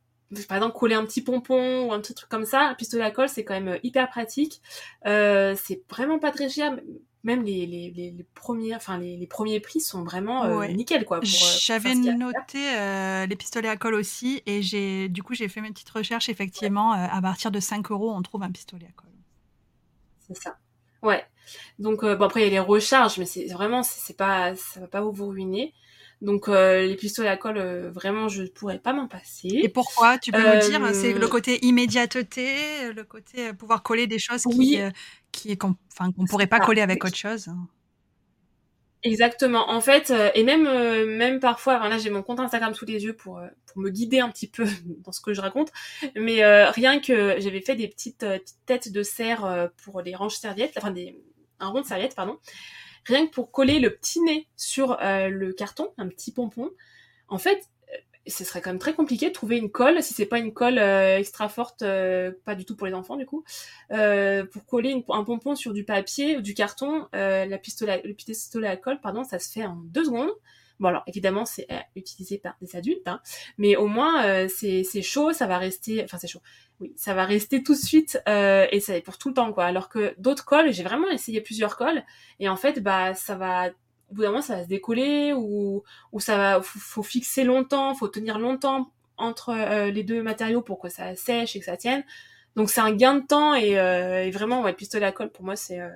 par 0.48 0.56
exemple, 0.56 0.76
coller 0.76 0.96
un 0.96 1.04
petit 1.04 1.22
pompon 1.22 1.86
ou 1.86 1.92
un 1.92 2.00
petit 2.00 2.14
truc 2.14 2.28
comme 2.28 2.44
ça, 2.46 2.70
un 2.70 2.74
pistolet 2.74 3.04
à 3.04 3.12
colle, 3.12 3.28
c'est 3.28 3.44
quand 3.44 3.54
même, 3.60 3.78
hyper 3.84 4.08
pratique. 4.08 4.60
C'est 5.04 5.82
vraiment 5.88 6.18
pas 6.18 6.32
très 6.32 6.48
cher, 6.48 6.76
même 7.22 7.44
les 7.44 7.66
les 7.66 7.90
les 7.92 8.10
les 8.10 8.26
premières 8.34 8.78
enfin 8.78 8.98
les 8.98 9.26
premiers 9.28 9.60
prix 9.60 9.80
sont 9.80 10.02
vraiment, 10.02 10.44
Ouais. 10.56 10.72
nickel 10.74 11.04
quoi 11.04 11.20
J'avais 11.22 11.94
noté, 11.94 12.58
les 13.28 13.36
pistolets 13.36 13.68
à 13.68 13.76
colle 13.76 13.94
aussi 13.94 14.42
et 14.46 14.60
j'ai 14.62 15.08
du 15.08 15.22
coup, 15.22 15.34
j'ai 15.34 15.48
fait 15.48 15.60
mes 15.60 15.70
petites 15.70 15.90
recherches 15.90 16.28
effectivement, 16.28 16.92
à 16.92 17.20
partir 17.22 17.52
de 17.52 17.60
5 17.60 17.90
euros, 17.92 18.10
on 18.12 18.22
trouve 18.22 18.42
un 18.42 18.50
pistolet 18.50 18.86
à 18.86 18.92
colle. 18.92 19.10
C'est 20.26 20.36
ça. 20.36 20.56
Ouais. 21.02 21.24
Donc 21.78 22.04
heu, 22.04 22.16
bon 22.16 22.24
après 22.26 22.40
il 22.42 22.44
y 22.44 22.46
a 22.48 22.50
les 22.50 22.58
recharges, 22.60 23.18
mais 23.18 23.26
c'est 23.26 23.46
vraiment 23.46 23.82
c'est 23.82 24.16
pas 24.16 24.54
ça 24.56 24.80
va 24.80 24.88
pas 24.88 25.00
vous 25.02 25.28
ruiner. 25.28 25.74
Donc 26.22 26.48
heu, 26.48 26.86
les 26.86 26.96
pistolets 26.96 27.28
à 27.28 27.36
colle, 27.36 27.58
heu, 27.58 27.90
vraiment 27.90 28.28
je 28.28 28.44
pourrais 28.44 28.78
pas 28.78 28.92
m'en 28.92 29.08
Et 29.60 29.68
passer. 29.68 29.68
pourquoi? 29.68 30.18
Tu 30.18 30.32
peux 30.32 30.44
me 30.44 30.56
dire? 30.56 30.94
C'est 30.94 31.12
le 31.14 31.28
côté 31.28 31.64
immédiateté, 31.64 32.92
le 32.92 33.04
côté, 33.04 33.52
pouvoir 33.54 33.82
coller 33.82 34.06
des 34.06 34.18
choses 34.18 34.46
qui, 34.46 34.78
Oui. 34.78 34.84
qui 35.32 35.56
qu'on 35.56 35.76
enfin 35.92 36.10
qu'on 36.12 36.26
pourrait 36.26 36.46
pas 36.48 36.60
coller 36.60 36.80
avec 36.82 37.04
autre 37.04 37.16
chose? 37.16 37.48
Exactement. 39.02 39.68
En 39.70 39.82
fait, 39.82 40.10
et 40.34 40.44
même, 40.44 40.62
même 41.06 41.38
parfois, 41.38 41.76
enfin 41.76 41.90
là 41.90 41.98
j'ai 41.98 42.08
mon 42.08 42.22
compte 42.22 42.40
Instagram 42.40 42.72
sous 42.72 42.86
les 42.86 43.04
yeux 43.04 43.12
pour, 43.14 43.38
pour 43.66 43.82
me 43.82 43.90
guider 43.90 44.20
un 44.20 44.30
petit 44.30 44.48
peu 44.48 44.64
dans 45.04 45.12
ce 45.12 45.20
que 45.20 45.34
je 45.34 45.42
raconte. 45.42 45.70
Mais 46.16 46.42
rien 46.70 47.00
que 47.00 47.38
j'avais 47.38 47.60
fait 47.60 47.76
des 47.76 47.88
petites, 47.88 48.20
petites 48.20 48.56
têtes 48.64 48.92
de 48.92 49.02
serre, 49.02 49.70
pour 49.84 50.00
les 50.00 50.14
range-serviettes, 50.14 50.72
enfin 50.78 50.90
des 50.90 51.18
un 51.64 51.68
rond 51.70 51.80
de 51.82 51.86
serviette, 51.86 52.14
pardon. 52.14 52.38
Rien 53.06 53.26
que 53.26 53.32
pour 53.32 53.50
coller 53.52 53.80
le 53.80 53.94
petit 53.94 54.20
nez 54.22 54.48
sur, 54.56 54.92
heu, 55.02 55.28
le 55.28 55.52
carton, 55.52 55.88
un 55.98 56.08
petit 56.08 56.32
pompon, 56.32 56.70
en 57.28 57.38
fait, 57.38 57.58
heu, 57.92 57.96
ce 58.26 58.44
serait 58.44 58.62
quand 58.62 58.70
même 58.70 58.78
très 58.78 58.94
compliqué 58.94 59.28
de 59.28 59.32
trouver 59.34 59.58
une 59.58 59.70
colle, 59.70 60.02
si 60.02 60.14
c'est 60.14 60.26
pas 60.26 60.38
une 60.38 60.54
colle, 60.54 60.78
heu, 60.78 61.18
extra 61.18 61.48
forte, 61.48 61.84
pas 62.44 62.54
du 62.54 62.64
tout 62.64 62.76
pour 62.76 62.86
les 62.86 62.94
enfants 62.94 63.16
du 63.16 63.26
coup, 63.26 63.44
pour 63.90 64.66
coller 64.66 65.04
un 65.10 65.24
pompon 65.24 65.54
sur 65.56 65.72
du 65.74 65.84
papier 65.84 66.36
ou 66.38 66.40
du 66.42 66.54
carton, 66.54 67.08
la 67.12 67.58
pistolet 67.58 68.02
le 68.04 68.14
pistolet 68.14 68.68
à 68.68 68.76
colle, 68.76 69.00
pardon, 69.00 69.24
ça 69.24 69.38
se 69.38 69.50
fait 69.52 69.64
en 69.66 69.76
2 69.76 70.04
secondes. 70.06 70.32
Bon 70.80 70.88
alors 70.88 71.04
évidemment 71.06 71.44
c'est, 71.44 71.66
heu, 71.70 71.76
utilisé 71.96 72.38
par 72.38 72.54
des 72.60 72.74
adultes, 72.76 73.06
hein, 73.06 73.20
mais 73.58 73.76
au 73.76 73.86
moins, 73.86 74.26
heu, 74.44 74.48
c'est 74.48 75.02
chaud, 75.02 75.32
ça 75.32 75.46
va 75.46 75.58
rester 75.58 76.02
enfin 76.04 76.18
c'est 76.18 76.26
chaud, 76.28 76.40
oui, 76.80 76.92
ça 76.96 77.14
va 77.14 77.24
rester 77.24 77.62
tout 77.62 77.74
de 77.74 77.78
suite, 77.78 78.20
heu 78.28 78.66
et 78.72 78.80
c'est 78.80 79.00
pour 79.00 79.16
tout 79.18 79.28
le 79.28 79.34
temps 79.34 79.52
quoi. 79.52 79.64
Alors 79.66 79.88
que 79.88 80.14
d'autres 80.18 80.44
colles, 80.44 80.72
j'ai 80.72 80.82
vraiment 80.82 81.08
essayé 81.10 81.40
plusieurs 81.40 81.76
colles 81.76 82.04
et 82.40 82.48
en 82.48 82.56
fait, 82.56 82.80
bah, 82.82 83.14
ça 83.14 83.36
va 83.36 83.68
au 84.10 84.14
bout 84.14 84.22
d'un 84.22 84.28
moment 84.28 84.42
ça 84.42 84.56
va 84.56 84.62
se 84.64 84.68
décoller 84.68 85.32
ou 85.32 85.82
ou 86.12 86.20
ça 86.20 86.36
va 86.36 86.60
faut 86.62 87.02
fixer 87.04 87.44
longtemps, 87.44 87.94
faut 87.94 88.08
tenir 88.08 88.38
longtemps 88.38 88.90
entre, 89.16 89.50
heu, 89.52 89.90
les 89.90 90.02
2 90.02 90.22
matériaux 90.22 90.60
pour 90.62 90.80
que 90.80 90.88
ça 90.88 91.14
sèche 91.16 91.54
et 91.56 91.60
que 91.60 91.64
ça 91.66 91.76
tienne. 91.76 92.04
Donc 92.56 92.70
c'est 92.70 92.80
un 92.80 92.92
gain 92.92 93.14
de 93.16 93.26
temps 93.26 93.54
et 93.54 93.78
heu 93.78 94.16
et 94.26 94.30
vraiment 94.32 94.62
ouais, 94.62 94.70
le 94.72 94.76
pistolet 94.76 95.06
à 95.06 95.12
colle 95.12 95.30
pour 95.30 95.44
moi 95.44 95.56
c'est, 95.56 95.80
heu, 95.80 95.90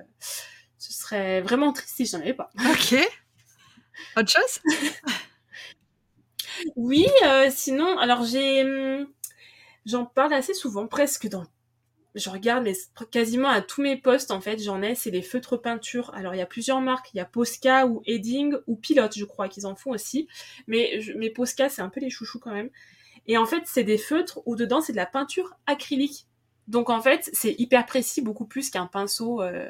ce 0.77 0.93
serait 0.93 1.41
vraiment 1.41 1.73
triste 1.73 1.95
si 1.97 2.05
j'en 2.05 2.19
avais 2.19 2.33
pas. 2.33 2.49
OK. 2.71 2.95
Autre 4.19 4.31
chose? 4.31 4.59
Oui, 6.75 7.05
heu, 7.25 7.47
sinon 7.49 7.97
alors 7.97 8.23
j'ai, 8.23 8.63
mmh, 8.63 9.07
j'en 9.85 10.05
parle 10.05 10.33
assez 10.33 10.55
souvent, 10.55 10.87
presque 10.87 11.29
dans 11.29 11.45
je 12.15 12.29
regarde 12.29 12.65
mais 12.65 12.75
quasiment 13.11 13.49
à 13.49 13.61
tous 13.61 13.81
mes 13.83 13.97
posts 13.97 14.31
en 14.31 14.41
fait, 14.41 14.63
j'en 14.63 14.81
ai, 14.83 14.95
c'est 14.95 15.11
les 15.11 15.23
feutres 15.23 15.57
peinture. 15.57 16.13
Alors 16.15 16.35
il 16.35 16.39
y 16.39 16.41
a 16.41 16.47
plusieurs 16.47 16.81
marques, 16.81 17.11
il 17.13 17.17
y 17.17 17.21
a 17.21 17.25
Posca 17.25 17.87
ou 17.87 18.03
Edding 18.07 18.55
ou 18.67 18.77
Pilote, 18.77 19.17
je 19.17 19.25
crois 19.25 19.49
qu'ils 19.49 19.67
en 19.67 19.75
font 19.75 19.91
aussi. 19.91 20.29
Mais 20.67 21.01
je 21.01 21.13
mais 21.13 21.31
Posca, 21.31 21.69
c'est 21.69 21.83
un 21.83 21.89
peu 21.89 22.01
les 22.01 22.11
chouchous 22.11 22.39
quand 22.39 22.53
même 22.53 22.71
et 23.27 23.37
en 23.39 23.47
fait, 23.47 23.63
c'est 23.67 23.85
des 23.85 23.99
feutres 23.99 24.41
où 24.47 24.57
dedans, 24.57 24.81
c'est 24.81 24.93
de 24.93 24.97
la 24.97 25.07
peinture 25.07 25.55
acrylique. 25.67 26.27
Donc 26.69 26.89
en 26.89 27.01
fait, 27.01 27.29
c'est 27.33 27.55
hyper 27.59 27.85
précis, 27.85 28.21
beaucoup 28.21 28.45
plus 28.45 28.69
qu'un 28.69 28.85
pinceau, 28.85 29.41
heu, 29.41 29.69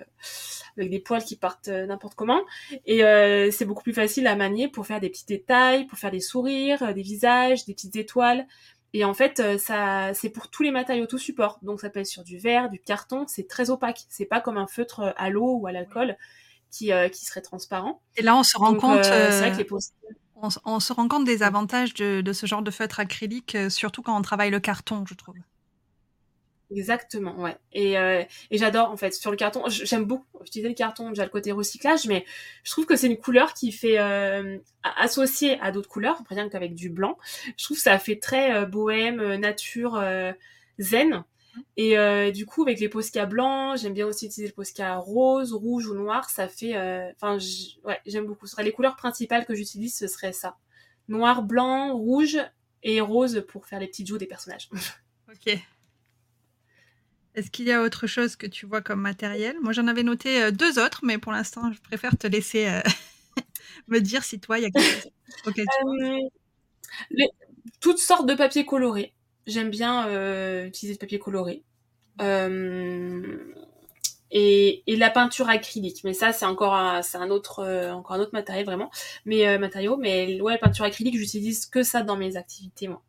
avec 0.77 0.89
des 0.91 0.99
poils 0.99 1.23
qui 1.23 1.38
partent, 1.38 1.69
heu, 1.69 1.85
n'importe 1.85 2.15
comment 2.15 2.41
et 2.85 3.03
heu, 3.03 3.49
c'est 3.51 3.65
beaucoup 3.65 3.83
plus 3.83 3.93
facile 3.93 4.27
à 4.27 4.35
manier 4.35 4.67
pour 4.67 4.85
faire 4.85 4.99
des 4.99 5.09
petits 5.09 5.25
détails, 5.25 5.88
pour 5.88 5.97
faire 5.97 6.12
des 6.12 6.19
sourires, 6.19 6.83
heu, 6.83 6.93
des 6.93 7.01
visages, 7.01 7.65
des 7.65 7.73
petites 7.73 7.95
étoiles 7.95 8.45
et 8.93 9.05
en 9.05 9.13
fait, 9.13 9.39
heu, 9.39 9.57
ça 9.57 10.13
c'est 10.13 10.29
pour 10.29 10.49
tous 10.49 10.63
les 10.63 10.71
matériaux, 10.71 11.05
tout 11.07 11.17
support. 11.19 11.59
Donc 11.62 11.79
ça 11.79 11.89
peut 11.89 11.99
être 12.01 12.07
sur 12.07 12.23
du 12.23 12.38
verre, 12.38 12.69
du 12.69 12.79
carton, 12.79 13.25
c'est 13.27 13.47
très 13.47 13.69
opaque. 13.69 14.01
C'est 14.09 14.25
pas 14.25 14.41
comme 14.41 14.57
un 14.57 14.67
feutre, 14.67 15.13
à 15.17 15.29
l'eau 15.29 15.57
ou 15.57 15.67
à 15.67 15.71
l'alcool 15.71 16.17
qui, 16.71 16.91
qui 17.13 17.25
serait 17.25 17.41
transparent. 17.41 18.01
Et 18.15 18.21
là, 18.23 18.35
on 18.38 18.43
se 18.43 18.57
rend 18.57 18.73
Donc 18.73 18.81
compte, 18.81 19.05
c'est 19.05 19.39
vrai 19.39 19.51
que 19.51 19.57
les 19.57 19.65
Posca 19.65 19.93
on 20.35 20.49
se 20.49 20.59
on 20.65 20.79
se 20.79 20.93
rend 20.93 21.07
compte 21.07 21.25
des 21.25 21.43
avantages 21.43 21.93
de 21.93 22.21
de 22.21 22.33
ce 22.33 22.45
genre 22.45 22.62
de 22.62 22.71
feutre 22.71 22.99
acrylique, 22.99 23.57
surtout 23.69 24.01
quand 24.01 24.17
on 24.17 24.21
travaille 24.21 24.51
le 24.51 24.59
carton, 24.59 25.05
je 25.07 25.13
trouve. 25.13 25.35
Exactement, 26.71 27.36
ouais 27.41 27.58
et 27.73 27.97
heu 27.97 28.23
et 28.51 28.58
j'adore 28.60 28.91
en 28.91 28.97
fait 28.97 29.12
sur 29.15 29.32
le 29.32 29.38
carton, 29.38 29.63
j'aime 29.69 30.05
beaucoup 30.05 30.25
utiliser 30.45 30.69
le 30.69 30.75
carton, 30.75 31.10
déjà 31.10 31.23
le 31.23 31.32
côté 31.32 31.51
recyclage, 31.51 32.05
mais 32.05 32.25
je 32.63 32.69
trouve 32.69 32.86
que 32.86 32.95
c'est 32.95 33.08
une 33.08 33.17
couleur 33.17 33.55
qui 33.55 33.71
fait, 33.71 33.97
a 33.97 34.43
associée 34.97 35.60
à 35.62 35.71
d'autres 35.71 35.89
couleurs, 35.89 36.21
rien 36.29 36.47
qu'avec 36.47 36.75
du 36.75 36.91
blanc, 36.91 37.17
je 37.58 37.63
trouve 37.65 37.77
que 37.77 37.82
ça 37.84 37.97
fait 37.97 38.17
très, 38.19 38.53
heu, 38.62 38.65
bohème, 38.67 39.19
heu, 39.19 39.38
nature, 39.38 39.95
heu, 39.95 40.34
zen 40.77 41.23
et 41.75 41.97
heu, 41.97 42.32
du 42.32 42.45
coup 42.45 42.62
avec 42.62 42.79
les 42.79 42.88
Posca 42.88 43.25
blancs, 43.25 43.79
j'aime 43.79 43.93
bien 43.95 44.05
aussi 44.05 44.27
utiliser 44.27 44.49
le 44.49 44.53
Posca 44.53 44.97
rose, 44.97 45.53
rouge 45.53 45.88
ou 45.88 45.95
noir, 45.95 46.29
ça 46.29 46.47
fait, 46.47 46.77
enfin 47.15 47.39
ouais, 47.84 47.99
j'aime 48.05 48.27
beaucoup. 48.27 48.45
Ce 48.45 48.51
seraient 48.51 48.63
les 48.63 48.71
couleurs 48.73 48.95
principales 48.95 49.45
que 49.47 49.55
j'utilise, 49.55 49.95
ce 49.97 50.05
serait 50.08 50.34
ça. 50.34 50.55
Noir, 51.08 51.41
blanc, 51.41 51.95
rouge 51.97 52.38
et 52.84 53.01
rose 53.01 53.43
pour 53.47 53.65
faire 53.65 53.79
les 53.79 53.88
petites 53.88 54.08
joues 54.08 54.19
des 54.19 54.27
personnages. 54.27 54.69
OK. 55.32 55.60
Est-ce 57.35 57.51
qu'il 57.51 57.65
y 57.67 57.71
a 57.71 57.81
autre 57.81 58.07
chose 58.07 58.35
que 58.35 58.47
tu 58.47 58.65
vois 58.65 58.81
comme 58.81 59.01
matériel? 59.01 59.55
Moi, 59.61 59.71
j'en 59.73 59.87
avais 59.87 60.03
noté, 60.03 60.43
heu, 60.43 60.51
2 60.51 60.79
autres, 60.79 61.01
mais 61.03 61.17
pour 61.17 61.31
l'instant, 61.31 61.71
je 61.71 61.79
préfère 61.81 62.17
te 62.17 62.27
laisser, 62.27 62.67
heu, 62.67 62.81
me 63.87 63.99
dire 63.99 64.23
si 64.23 64.39
toi, 64.39 64.59
il 64.59 64.63
y 64.63 64.65
a 64.65 64.71
quelque 64.71 64.93
chose 64.93 65.11
les 67.11 67.27
toutes 67.81 67.99
sortes 67.99 68.27
de 68.27 68.35
papiers 68.35 68.65
colorés. 68.65 69.13
J'aime 69.47 69.69
bien, 69.69 70.07
utiliser 70.65 70.95
le 70.95 70.99
papier 70.99 71.19
coloré. 71.19 71.63
Et 74.31 74.83
la 74.87 75.09
peinture 75.09 75.49
acrylique, 75.49 76.03
mais 76.03 76.13
ça, 76.13 76.33
c'est 76.33 76.45
encore 76.45 76.73
un 76.75 77.29
autre, 77.29 78.29
matériel 78.33 78.65
vraiment, 78.65 78.91
mais 79.25 79.57
matériau, 79.57 79.97
mais 79.97 80.39
ouais, 80.41 80.57
peinture 80.57 80.85
acrylique, 80.85 81.17
j'utilise 81.17 81.65
que 81.65 81.83
ça 81.83 82.03
dans 82.03 82.17
mes 82.17 82.37
activités, 82.37 82.87
moi 82.87 83.01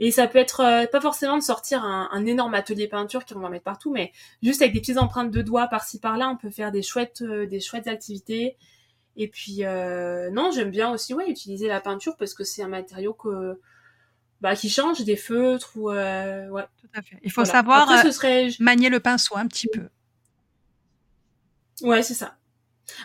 et 0.00 0.10
ça 0.10 0.28
peut 0.28 0.38
être, 0.38 0.62
heu, 0.84 0.86
pas 0.90 1.00
forcément 1.00 1.36
de 1.38 1.42
sortir 1.42 1.84
un 1.84 2.08
un 2.12 2.26
énorme 2.26 2.54
atelier 2.54 2.88
peinture 2.88 3.24
qu'on 3.26 3.40
va 3.40 3.48
mettre 3.50 3.64
partout, 3.64 3.92
mais 3.92 4.12
juste 4.42 4.62
avec 4.62 4.74
des 4.74 4.80
petites 4.80 4.98
empreintes 4.98 5.30
de 5.32 5.42
doigts 5.42 5.68
par-ci 5.68 6.00
par-là, 6.00 6.28
on 6.30 6.36
peut 6.36 6.50
faire 6.50 6.72
des 6.72 6.82
chouettes, 6.82 7.22
heu, 7.22 7.46
des 7.46 7.60
chouettes 7.60 7.88
activités 7.88 8.56
et 9.16 9.28
puis, 9.28 9.64
heu, 9.64 10.30
non, 10.32 10.50
j'aime 10.52 10.70
bien 10.70 10.92
aussi, 10.92 11.14
ouais, 11.14 11.30
utiliser 11.30 11.68
la 11.68 11.80
peinture 11.80 12.16
parce 12.18 12.34
que 12.34 12.44
c'est 12.44 12.62
un 12.62 12.68
matériau 12.68 13.14
que 13.14 13.60
bah, 14.42 14.56
qui 14.56 14.70
change 14.70 15.04
des 15.04 15.16
feutres 15.16 15.72
ou, 15.76 15.90
heu, 15.92 16.50
ouais. 16.50 16.64
Tout 16.80 16.88
à 16.94 17.02
fait. 17.02 17.18
Il 17.22 17.32
faut 17.32 17.44
Voilà. 17.44 17.52
savoir, 17.52 17.90
Après 17.90 17.96
heu, 17.96 17.98
ce 17.98 18.10
serait 18.12 18.50
j 18.50 18.62
manier 18.62 18.88
le 18.90 19.00
pinceau 19.00 19.36
un 19.36 19.46
petit 19.46 19.66
peu. 19.68 19.88
Ouais, 21.82 22.02
c'est 22.02 22.14
ça. 22.14 22.36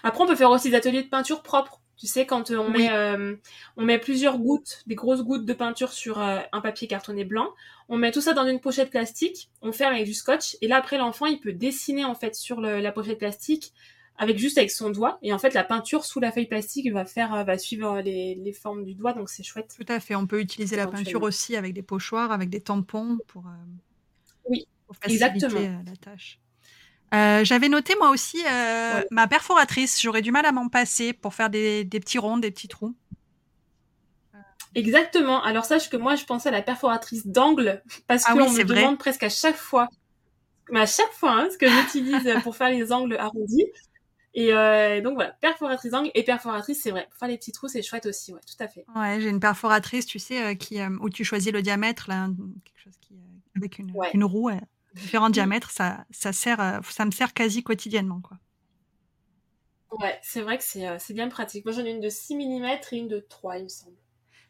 Après 0.04 0.23
on 0.23 0.27
peut 0.27 0.36
faire 0.38 0.51
aussi 0.51 0.69
des 0.71 0.77
ateliers 0.77 1.04
de 1.04 1.10
peinture 1.10 1.43
propres, 1.43 1.80
Tu 2.01 2.07
sais, 2.07 2.25
quand 2.25 2.49
on, 2.49 2.67
met, 2.67 2.89
on 3.77 3.85
met 3.85 3.99
plusieurs 3.99 4.39
gouttes, 4.39 4.81
des 4.87 4.95
grosses 4.95 5.21
gouttes 5.21 5.45
de 5.45 5.53
peinture 5.53 5.93
sur 5.93 6.17
un 6.17 6.61
papier 6.61 6.87
cartonné 6.87 7.25
blanc, 7.25 7.53
on 7.89 7.97
met 7.97 8.11
tout 8.11 8.21
ça 8.21 8.33
dans 8.33 8.47
une 8.47 8.59
pochette 8.59 8.89
plastique, 8.89 9.51
on 9.61 9.71
ferme 9.71 9.93
avec 9.93 10.07
du 10.07 10.15
scotch, 10.15 10.57
et 10.61 10.67
là 10.67 10.77
après 10.77 10.97
l'enfant 10.97 11.27
il 11.27 11.39
peut 11.39 11.53
dessiner 11.53 12.03
en 12.03 12.15
fait 12.15 12.33
sur 12.33 12.59
la 12.59 12.91
pochette 12.91 13.19
plastique 13.19 13.71
avec 14.21 14.37
juste 14.37 14.59
avec 14.59 14.69
son 14.69 14.91
doigt 14.91 15.17
et 15.23 15.33
en 15.33 15.39
fait 15.39 15.53
la 15.55 15.63
peinture 15.63 16.05
sous 16.05 16.19
la 16.19 16.31
feuille 16.31 16.45
plastique 16.45 16.91
va 16.91 17.05
faire 17.05 17.33
euh, 17.33 17.43
va 17.43 17.57
suivre 17.57 18.01
les, 18.01 18.53
formes 18.53 18.85
du 18.85 18.93
doigt 18.93 19.13
donc 19.13 19.29
c'est 19.29 19.43
chouette. 19.43 19.75
Tout 19.75 19.91
à 19.91 19.99
fait, 19.99 20.15
on 20.15 20.27
peut 20.27 20.39
utiliser 20.39 20.75
la 20.75 20.87
peinture 20.87 21.23
aussi 21.23 21.55
avec 21.55 21.73
des 21.73 21.81
pochoirs, 21.81 22.31
avec 22.31 22.49
des 22.49 22.61
tampons 22.61 23.17
pour, 23.27 23.47
euh, 23.47 23.51
oui, 24.47 24.67
faciliter 25.01 25.25
exactement. 25.25 25.59
Euh, 25.59 25.83
la 25.85 25.95
tâche. 25.95 26.39
J'avais 27.12 27.69
noté 27.69 27.95
moi 28.00 28.10
aussi 28.10 28.43
ma 29.12 29.28
perforatrice, 29.28 30.02
j'aurais 30.02 30.21
du 30.21 30.32
mal 30.32 30.45
à 30.45 30.52
m'en 30.52 30.69
passer 30.69 31.13
pour 31.13 31.34
faire 31.34 31.50
des, 31.50 31.86
petits 31.86 32.19
ronds, 32.19 32.38
des 32.38 32.52
petits 32.52 32.67
trous. 32.67 32.95
Exactement. 34.74 35.43
Alors 35.43 35.65
sache 35.65 35.89
que 35.89 35.97
moi 35.97 36.15
je 36.15 36.24
pensais 36.24 36.47
à 36.47 36.52
la 36.54 36.62
perforatrice 36.62 37.28
d'angle 37.28 37.84
parce 38.08 38.24
ah 38.26 38.34
qu'on 38.34 38.50
me 38.50 38.63
demande 38.63 38.97
presque 38.97 39.24
à 39.24 39.30
chaque 39.30 39.58
fois, 39.58 39.89
mais 40.69 40.80
à 40.80 40.86
chaque 40.86 41.12
fois 41.12 41.34
hein, 41.34 41.50
ce 41.52 41.58
que 41.58 41.67
j'utilise 41.67 42.30
pour 42.43 42.56
faire 42.56 42.69
les 42.69 42.93
angles 42.93 43.17
arrondis. 43.17 43.65
Et 44.34 44.54
euh, 44.54 45.02
donc 45.02 45.15
voilà, 45.15 45.32
perforatrice 45.41 45.93
angle 45.93 46.10
et 46.13 46.24
perforatrice, 46.24 46.82
c'est 46.82 46.91
vrai. 46.91 47.08
Faire 47.19 47.28
les 47.28 47.38
petits 47.38 47.52
trous, 47.52 47.67
c'est 47.67 47.82
chouette 47.82 48.06
aussi, 48.06 48.34
ouais, 48.34 48.39
tout 48.47 48.63
à 48.63 48.67
fait. 48.67 48.86
Ouais, 48.95 49.19
j'ai 49.19 49.30
une 49.30 49.41
perforatrice, 49.41 50.06
tu 50.06 50.19
sais, 50.19 50.41
euh, 50.41 50.56
qui, 50.56 50.80
euh, 50.80 50.89
où 51.02 51.10
tu 51.10 51.26
choisis 51.26 51.52
le 51.52 51.62
diamètre, 51.62 52.06
là, 52.08 52.30
quelque 52.63 52.80
chose 52.82 52.97
qui, 53.02 53.15
avec 53.58 53.80
une, 53.80 53.93
une 54.13 54.24
roue, 54.24 54.50
différents 54.93 55.30
mmh. 55.30 55.34
diamètres, 55.34 55.71
ça, 55.71 56.06
ça, 56.12 56.34
sert, 56.34 56.82
ça 56.89 57.06
me 57.06 57.12
sert 57.12 57.34
quasi 57.34 57.63
quotidiennement, 57.63 58.21
quoi. 58.21 58.38
Ouais, 59.99 60.17
c'est 60.23 60.41
vrai 60.41 60.58
que 60.58 60.63
c'est 60.63 61.13
bien 61.13 61.27
pratique. 61.27 61.65
Moi, 61.65 61.73
j'en 61.73 61.84
ai 61.84 61.91
une 61.91 61.99
de 61.99 62.10
6 62.10 62.36
mm 62.36 62.65
et 62.65 62.97
une 62.97 63.10
de 63.10 63.19
3, 63.19 63.58
il 63.58 63.63
me 63.65 63.69
semble. 63.69 63.97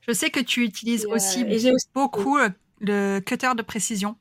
Je 0.02 0.14
sais 0.14 0.30
que 0.30 0.40
tu 0.40 0.64
utilises 0.64 1.06
aussi, 1.06 1.46
beaucoup 1.94 2.38
le 2.80 3.20
cutter 3.20 3.52
de 3.56 3.62
précision. 3.62 4.16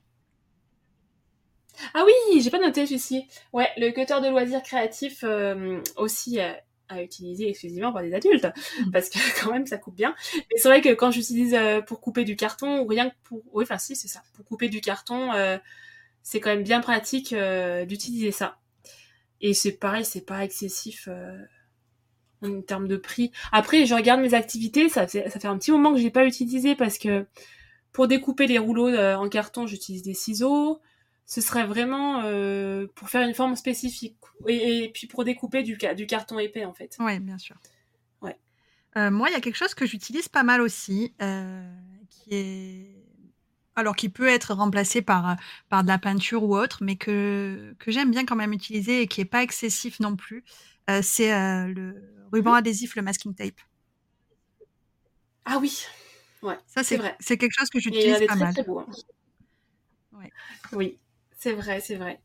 Ah 1.95 2.05
oui, 2.05 2.41
j'ai 2.41 2.51
pas 2.51 2.59
noté 2.59 2.87
celui-ci. 2.87 3.27
Ouais, 3.53 3.69
le 3.77 3.91
cutter 3.91 4.21
de 4.23 4.29
loisirs 4.29 4.63
créatifs 4.63 5.25
euh, 5.25 5.81
aussi 5.97 6.39
euh, 6.39 6.53
à 6.89 7.03
utiliser 7.03 7.49
exclusivement 7.49 7.93
par 7.93 8.03
des 8.03 8.13
adultes 8.13 8.45
mmh. 8.45 8.91
parce 8.91 9.09
que 9.09 9.19
quand 9.43 9.53
même 9.53 9.67
ça 9.67 9.79
coupe 9.79 9.95
bien. 9.95 10.15
Mais 10.35 10.59
c'est 10.59 10.69
vrai 10.69 10.83
que 10.83 10.93
quand 10.93 11.11
j'utilise 11.11 11.55
euh, 11.55 11.81
pour 11.81 12.01
couper 12.01 12.25
du 12.25 12.37
carton 12.37 12.81
ou 12.81 12.87
rien 12.87 13.09
que 13.09 13.15
pour 13.25 13.43
oui, 13.53 13.65
enfin 13.65 13.79
si, 13.79 13.97
c'est 13.97 14.09
ça. 14.09 14.23
Pour 14.35 14.45
couper 14.45 14.69
du 14.69 14.81
carton, 14.81 15.31
c'est 16.23 16.41
quand 16.41 16.51
même 16.51 16.63
bien 16.63 16.81
pratique 16.81 17.35
d'utiliser 17.87 18.33
ça. 18.33 18.59
Et 19.41 19.55
c'est 19.55 19.73
pareil, 19.73 20.05
c'est 20.05 20.27
pas 20.27 20.45
excessif 20.45 21.09
en 22.43 22.61
termes 22.63 22.89
de 22.89 22.97
prix. 22.97 23.33
Après, 23.53 23.87
je 23.87 23.95
regarde 23.95 24.21
mes 24.21 24.35
activités, 24.35 24.89
ça 24.89 25.07
fait 25.07 25.29
ça 25.31 25.41
fait 25.41 25.49
un 25.49 25.59
petit 25.59 25.73
moment 25.73 25.93
que 25.93 26.01
j'ai 26.01 26.11
pas 26.11 26.27
utilisé 26.27 26.75
parce 26.75 26.99
que 26.99 27.27
pour 27.93 28.07
découper 28.07 28.47
les 28.47 28.59
rouleaux 28.59 28.95
en 28.97 29.29
carton, 29.29 29.67
j'utilise 29.67 30.03
des 30.03 30.15
ciseaux 30.15 30.81
ce 31.31 31.41
serait 31.41 31.65
vraiment 31.65 32.23
euh, 32.25 32.89
pour 32.97 33.09
faire 33.09 33.23
une 33.27 33.35
forme 33.35 33.55
spécifique 33.55 34.17
et, 34.49 34.91
puis 34.93 35.07
pour 35.07 35.23
découper 35.23 35.63
du, 35.63 35.79
du, 35.95 36.07
carton 36.09 36.41
épais 36.41 36.65
en 36.65 36.75
fait. 36.75 36.97
Oui, 36.99 37.21
bien 37.21 37.39
sûr. 37.39 37.55
Ouais. 38.21 38.37
Euh, 38.97 39.13
moi, 39.13 39.29
il 39.31 39.35
y 39.35 39.37
a 39.37 39.41
quelque 39.41 39.57
chose 39.57 39.75
que 39.75 39.87
j'utilise 39.87 40.29
pas 40.29 40.43
mal 40.43 40.61
aussi, 40.61 41.15
euh, 41.23 41.73
qui 42.09 42.35
est 42.35 43.00
alors 43.77 43.97
qui 43.97 44.09
peut 44.09 44.29
être 44.29 44.55
remplacé 44.55 45.03
par, 45.03 45.37
par 45.69 45.83
de 45.83 45.89
la 45.89 45.99
peinture 45.99 46.43
ou 46.43 46.57
autre, 46.57 46.79
mais 46.83 46.97
que, 46.97 47.75
que 47.79 47.91
j'aime 47.91 48.11
bien 48.11 48.25
quand 48.27 48.37
même 48.37 48.53
utiliser 48.53 49.03
et 49.03 49.07
qui 49.07 49.21
est 49.21 49.27
pas 49.27 49.43
excessif 49.43 50.01
non 50.01 50.17
plus. 50.17 50.45
c'est 51.03 51.31
le 51.69 51.95
ruban 52.33 52.55
adhésif, 52.55 52.97
le 52.97 53.03
masking 53.03 53.35
tape. 53.35 53.61
Ah 55.45 55.59
oui, 55.61 55.85
ouais. 56.43 56.59
Ça 56.67 56.83
c'est 56.83 56.97
vrai. 56.97 57.17
C'est 57.21 57.39
quelque 57.39 57.59
chose 57.59 57.71
que 57.71 57.81
j'utilise 57.81 58.27
pas 58.27 58.37
mal. 58.37 58.53
Très 58.53 58.65
beau, 58.65 58.81
hein. 58.81 58.87
ouais. 60.13 60.31
Oui. 60.73 60.99
C'est 61.41 61.55
vrai, 61.55 61.81
c'est 61.81 61.97
vrai. 61.97 62.21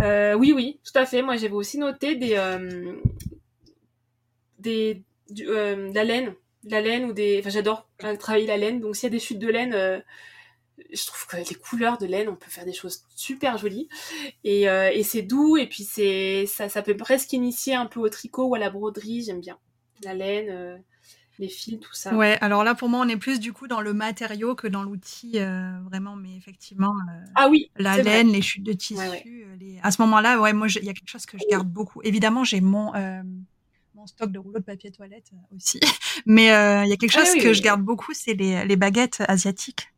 Euh, 0.00 0.32
oui, 0.32 0.52
oui, 0.52 0.80
tout 0.82 0.98
à 0.98 1.04
fait. 1.04 1.20
Moi, 1.20 1.36
j'avais 1.36 1.52
aussi 1.52 1.76
noté 1.76 2.16
des, 2.16 2.36
euh, 2.36 2.96
des, 4.58 5.02
euh, 5.40 5.90
de 5.90 5.94
la 5.94 6.04
laine, 6.04 6.34
la 6.64 6.80
laine 6.80 7.04
ou 7.04 7.12
des. 7.12 7.38
Enfin, 7.40 7.50
j'adore 7.50 7.86
travailler 8.18 8.46
la 8.46 8.56
laine. 8.56 8.80
Donc, 8.80 8.96
s'il 8.96 9.04
y 9.04 9.06
a 9.08 9.10
des 9.10 9.20
chutes 9.20 9.38
de 9.38 9.48
laine, 9.48 10.02
je 10.92 11.06
trouve 11.06 11.26
que 11.26 11.36
les 11.36 11.54
couleurs 11.54 11.98
de 11.98 12.06
laine, 12.06 12.28
on 12.28 12.36
peut 12.36 12.50
faire 12.50 12.64
des 12.64 12.72
choses 12.72 13.04
super 13.14 13.58
jolies. 13.58 13.88
Et, 14.42 14.62
et 14.62 15.02
c'est 15.02 15.22
doux. 15.22 15.56
Et 15.56 15.66
puis, 15.66 15.84
c'est 15.84 16.46
ça, 16.46 16.68
ça 16.68 16.82
peut 16.82 16.96
presque 16.96 17.32
initier 17.32 17.74
un 17.74 17.86
peu 17.86 18.00
au 18.00 18.08
tricot 18.08 18.46
ou 18.46 18.54
à 18.54 18.58
la 18.58 18.70
broderie. 18.70 19.22
J'aime 19.22 19.40
bien 19.40 19.58
la 20.02 20.14
laine 20.14 20.82
les 21.38 21.48
fils, 21.48 21.80
tout 21.80 21.92
ça. 21.92 22.14
Ouais, 22.14 22.38
alors 22.40 22.64
là 22.64 22.74
pour 22.74 22.88
moi 22.88 23.00
on 23.04 23.08
est 23.08 23.16
plus 23.16 23.40
du 23.40 23.52
coup 23.52 23.66
dans 23.66 23.80
le 23.80 23.92
matériau 23.92 24.54
que 24.54 24.68
dans 24.68 24.82
l'outil 24.82 25.32
euh, 25.36 25.72
vraiment, 25.84 26.16
mais 26.16 26.36
effectivement. 26.36 26.94
Euh, 27.08 27.24
ah 27.34 27.48
oui. 27.48 27.70
La 27.76 27.98
laine, 27.98 28.28
les 28.28 28.42
chutes 28.42 28.64
de 28.64 28.72
tissu. 28.72 29.00
Euh, 29.00 29.78
à 29.82 29.90
ce 29.90 30.00
moment-là, 30.02 30.40
ouais, 30.40 30.52
moi 30.52 30.68
il 30.68 30.84
y 30.84 30.88
a 30.88 30.92
quelque 30.92 31.10
chose 31.10 31.26
que 31.26 31.38
je 31.38 31.44
garde 31.50 31.68
beaucoup. 31.68 32.00
Évidemment, 32.02 32.44
j'ai 32.44 32.60
mon 32.60 32.92
mon 33.94 34.08
stock 34.08 34.32
de 34.32 34.40
rouleaux 34.40 34.58
de 34.58 34.64
papier 34.64 34.90
toilette 34.90 35.30
aussi, 35.54 35.80
mais 36.26 36.46
il 36.46 36.88
y 36.88 36.92
a 36.92 36.96
quelque 36.96 37.16
ah 37.16 37.24
chose 37.24 37.42
que 37.42 37.52
je 37.52 37.62
garde 37.62 37.80
beaucoup, 37.80 38.12
c'est 38.12 38.34
les, 38.34 38.64
les 38.64 38.76
baguettes 38.76 39.22
asiatiques. 39.28 39.93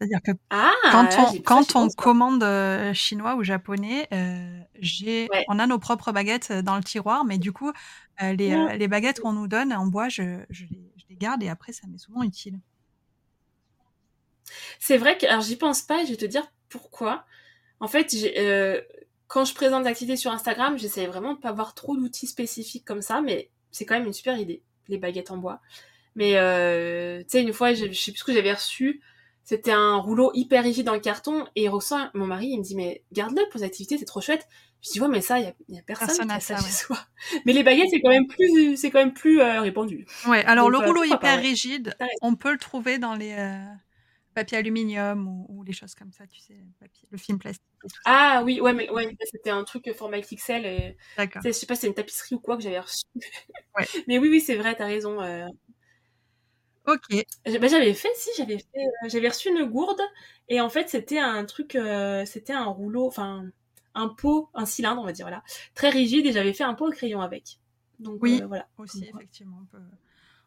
C'est-à-dire 0.00 0.22
que 0.24 0.30
ah, 0.48 0.72
quand 0.90 1.08
on, 1.18 1.40
quand 1.42 1.76
on 1.76 1.88
commande 1.90 2.42
chinois 2.94 3.36
ou 3.36 3.44
japonais, 3.44 4.08
j'ai, 4.80 5.28
on 5.48 5.58
a 5.58 5.66
nos 5.66 5.78
propres 5.78 6.10
baguettes 6.10 6.52
dans 6.52 6.76
le 6.76 6.82
tiroir, 6.82 7.26
mais 7.26 7.36
du 7.36 7.52
coup, 7.52 7.70
les, 8.20 8.76
les, 8.78 8.88
baguettes 8.88 9.20
qu'on 9.20 9.34
nous 9.34 9.46
donne 9.46 9.74
en 9.74 9.86
bois, 9.86 10.08
je, 10.08 10.42
je, 10.48 10.64
les, 10.70 10.90
je, 10.96 11.04
les, 11.10 11.16
garde 11.16 11.42
et 11.42 11.50
après, 11.50 11.72
ça 11.72 11.86
m'est 11.86 11.98
souvent 11.98 12.22
utile. 12.22 12.58
C'est 14.78 14.96
vrai 14.96 15.18
que, 15.18 15.26
alors 15.26 15.42
j'y 15.42 15.56
pense 15.56 15.82
pas 15.82 16.02
et 16.02 16.06
je 16.06 16.12
vais 16.12 16.16
te 16.16 16.24
dire 16.24 16.50
pourquoi. 16.68 17.24
En 17.80 17.88
fait, 17.88 18.14
euh, 18.36 18.80
quand 19.26 19.44
je 19.44 19.54
présente 19.54 19.84
des 19.84 19.88
activités 19.88 20.16
sur 20.16 20.30
Instagram, 20.32 20.78
j'essaie 20.78 21.06
vraiment 21.06 21.34
de 21.34 21.38
pas 21.38 21.48
avoir 21.48 21.74
trop 21.74 21.96
d'outils 21.96 22.26
spécifiques 22.26 22.84
comme 22.84 23.02
ça, 23.02 23.20
mais 23.20 23.50
c'est 23.70 23.84
quand 23.84 23.94
même 23.94 24.06
une 24.06 24.12
super 24.12 24.38
idée, 24.38 24.62
les 24.88 24.98
baguettes 24.98 25.30
en 25.30 25.38
bois. 25.38 25.60
Mais 26.14 26.36
euh, 26.36 27.20
tu 27.20 27.28
sais, 27.28 27.42
une 27.42 27.52
fois, 27.52 27.72
je, 27.72 27.86
je 27.86 28.00
sais 28.00 28.12
plus 28.12 28.20
ce 28.20 28.24
que 28.24 28.34
j'avais 28.34 28.52
reçu, 28.52 29.00
c'était 29.44 29.72
un 29.72 29.96
rouleau 29.96 30.30
hyper 30.34 30.62
rigide 30.62 30.86
dans 30.86 30.94
le 30.94 31.00
carton 31.00 31.46
et 31.56 31.68
Roxane, 31.68 32.10
mon 32.14 32.26
mari, 32.26 32.48
il 32.48 32.58
me 32.58 32.62
dit 32.62 32.76
mais 32.76 33.02
garde-le 33.12 33.42
pour 33.50 33.60
les 33.60 33.66
activités, 33.66 33.98
c'est 33.98 34.04
trop 34.04 34.20
chouette. 34.20 34.46
Je 34.82 34.92
dis 34.92 35.00
ouais 35.00 35.08
mais 35.08 35.20
ça 35.20 35.38
il 35.38 35.52
y, 35.68 35.78
a, 35.78 35.82
personne, 35.82 36.26
qui 36.26 36.32
a 36.32 36.40
ça, 36.40 36.56
chez 36.56 36.70
soi. 36.70 36.98
Mais 37.44 37.52
les 37.52 37.62
baguettes 37.62 37.88
c'est 37.90 38.00
quand 38.00 38.08
même 38.08 38.26
plus 38.26 38.78
c'est 38.78 38.90
quand 38.90 39.00
même 39.00 39.12
plus 39.12 39.40
euh, 39.40 39.60
répandu. 39.60 40.06
Ouais, 40.26 40.42
alors 40.44 40.70
le 40.70 40.78
euh, 40.78 40.86
rouleau 40.86 41.04
hyper 41.04 41.38
rigide, 41.38 41.94
on 42.22 42.34
peut 42.34 42.52
le 42.52 42.58
trouver 42.58 42.98
dans 42.98 43.14
les 43.14 43.32
euh, 43.32 43.62
papiers 44.32 44.56
aluminium 44.56 45.44
ou, 45.48 45.62
les 45.64 45.74
choses 45.74 45.94
comme 45.94 46.12
ça, 46.12 46.26
tu 46.26 46.40
sais, 46.40 46.56
le 47.10 47.18
film 47.18 47.38
plastique. 47.38 47.62
Ah 48.06 48.42
oui, 48.42 48.60
ouais 48.60 48.72
mais 48.72 48.88
ouais, 48.88 49.14
c'était 49.30 49.50
un 49.50 49.64
truc 49.64 49.92
format 49.94 50.20
XXL 50.20 50.64
et 50.64 50.96
je 51.44 51.50
sais 51.52 51.66
pas 51.66 51.74
c'est 51.74 51.86
une 51.86 51.94
tapisserie 51.94 52.36
ou 52.36 52.40
quoi 52.40 52.56
que 52.56 52.62
j'avais 52.62 52.80
reçu. 52.80 53.04
ouais. 53.76 53.84
Mais 54.08 54.18
oui 54.18 54.28
oui, 54.30 54.40
c'est 54.40 54.56
vrai, 54.56 54.76
tu 54.76 54.82
as 54.82 54.86
raison 54.86 55.20
Ok. 56.92 57.24
Bah, 57.44 57.68
j'avais 57.68 57.94
fait, 57.94 58.12
si, 58.16 58.30
j'avais 58.36 58.58
fait, 58.58 59.08
j'avais 59.08 59.28
reçu 59.28 59.48
une 59.48 59.64
gourde 59.64 60.00
et 60.48 60.60
en 60.60 60.68
fait 60.68 60.88
c'était 60.88 61.18
un 61.18 61.44
truc, 61.44 61.78
c'était 62.26 62.52
un 62.52 62.64
rouleau, 62.64 63.06
enfin 63.06 63.50
un 63.94 64.08
pot, 64.08 64.48
un 64.54 64.66
cylindre, 64.66 65.00
on 65.02 65.04
va 65.04 65.12
dire, 65.12 65.26
voilà, 65.26 65.42
très 65.74 65.90
rigide, 65.90 66.26
et 66.26 66.32
j'avais 66.32 66.52
fait 66.52 66.64
un 66.64 66.74
pot 66.74 66.88
au 66.88 66.90
crayon 66.90 67.20
avec. 67.20 67.58
Donc, 67.98 68.22
oui, 68.22 68.40
euh, 68.42 68.46
voilà. 68.46 68.68
Aussi, 68.78 69.04
effectivement, 69.04 69.58
on 69.62 69.66
peut, 69.66 69.82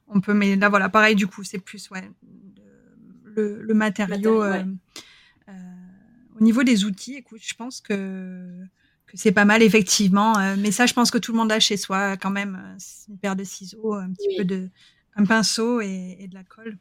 on 0.08 0.22
peut, 0.22 0.34
mais 0.34 0.56
là, 0.56 0.70
voilà, 0.70 0.90
pareil, 0.90 1.16
du 1.16 1.28
coup, 1.28 1.44
c'est 1.44 1.60
plus, 1.60 1.90
ouais, 1.92 2.10
le, 3.24 3.74
matériau. 3.74 4.44
Euh, 4.44 4.64
euh, 5.50 5.52
au 6.40 6.44
niveau 6.44 6.64
des 6.64 6.86
outils, 6.86 7.16
écoute, 7.16 7.42
je 7.44 7.54
pense 7.54 7.82
que, 7.82 8.64
que 9.06 9.18
c'est 9.18 9.32
pas 9.32 9.46
mal, 9.46 9.62
effectivement. 9.62 10.34
mais 10.58 10.72
ça, 10.72 10.86
je 10.86 10.94
pense 10.94 11.12
que 11.12 11.18
tout 11.18 11.32
le 11.32 11.38
monde 11.38 11.52
a 11.52 11.60
chez 11.60 11.78
soi, 11.78 12.18
quand 12.18 12.32
même, 12.32 12.78
une 13.10 13.18
paire 13.18 13.36
de 13.36 13.44
ciseaux, 13.44 13.94
un 13.94 14.12
petit 14.14 14.38
peu 14.38 14.46
de, 14.46 14.70
un 15.16 15.26
pinceau 15.26 15.82
et, 15.82 16.18
et 16.20 16.28
de 16.28 16.34
la 16.34 16.44
colle. 16.44 16.78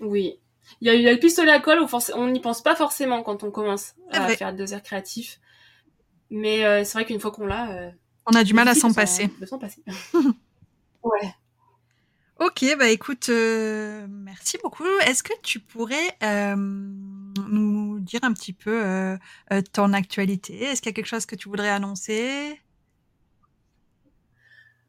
Oui, 0.00 0.38
il 0.80 0.88
y 0.88 1.08
a, 1.08 1.12
le 1.12 1.18
pistolet 1.18 1.52
à 1.52 1.60
colle 1.60 1.80
où 1.80 1.88
on 2.14 2.28
n'y 2.28 2.40
pense 2.40 2.62
pas 2.62 2.74
forcément 2.74 3.22
quand 3.22 3.42
on 3.42 3.50
commence 3.50 3.94
à 4.10 4.28
faire 4.28 4.54
deux 4.54 4.72
heures 4.72 4.82
créatifs. 4.82 5.40
Mais 6.30 6.64
euh, 6.64 6.84
c'est 6.84 6.94
vrai 6.94 7.04
qu'une 7.04 7.20
fois 7.20 7.30
qu'on 7.30 7.46
l'a, 7.46 7.70
euh, 7.70 7.90
on 8.26 8.34
a 8.34 8.44
du 8.44 8.54
mal 8.54 8.66
à 8.68 8.74
s'en 8.74 8.92
passer. 8.92 9.28
passer. 9.60 9.82
ouais. 11.04 11.34
Ok, 12.40 12.64
bah 12.78 12.88
écoute, 12.88 13.28
euh, 13.28 14.06
merci 14.08 14.58
beaucoup. 14.62 14.88
Est-ce 15.06 15.22
que 15.22 15.32
tu 15.42 15.60
pourrais 15.60 16.16
nous 16.24 18.00
dire 18.00 18.20
un 18.22 18.32
petit 18.32 18.52
peu 18.52 19.16
ton 19.72 19.92
actualité? 19.92 20.64
Est-ce 20.64 20.82
qu'il 20.82 20.90
y 20.90 20.94
a 20.94 20.94
quelque 20.94 21.06
chose 21.06 21.26
que 21.26 21.36
tu 21.36 21.48
voudrais 21.48 21.68
annoncer? 21.68 22.60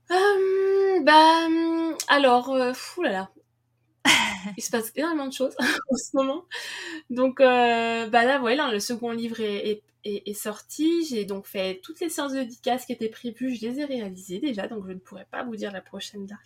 Bah, 0.10 1.48
alors, 2.08 2.76
fou 2.76 3.04
là 3.04 3.12
là 3.12 3.30
il 4.58 4.64
se 4.64 4.70
passe 4.70 4.92
énormément 4.96 5.28
de 5.28 5.34
choses 5.34 5.56
en 5.92 5.96
ce 5.96 6.16
moment. 6.16 6.46
Donc, 7.10 7.42
euh, 7.42 8.08
bah 8.08 8.24
là, 8.24 8.40
voilà, 8.40 8.72
le 8.72 8.80
second 8.80 9.12
livre 9.12 9.40
est, 9.40 9.82
est, 10.04 10.34
sorti. 10.34 11.06
J'ai 11.06 11.26
donc 11.26 11.48
fait 11.48 11.80
toutes 11.84 12.00
les 12.00 12.10
séances 12.10 12.34
de 12.34 12.40
dédicace 12.40 12.86
qui 12.86 12.94
étaient 12.94 13.10
prévues, 13.10 13.56
je 13.56 13.68
les 13.68 13.80
ai 13.80 13.86
réalisées 13.86 14.40
déjà, 14.40 14.68
donc 14.68 14.86
je 14.86 14.92
ne 14.94 15.00
pourrais 15.00 15.28
pas 15.32 15.44
vous 15.44 15.56
dire 15.56 15.72
la 15.72 15.82
prochaine 15.82 16.26
date 16.26 16.40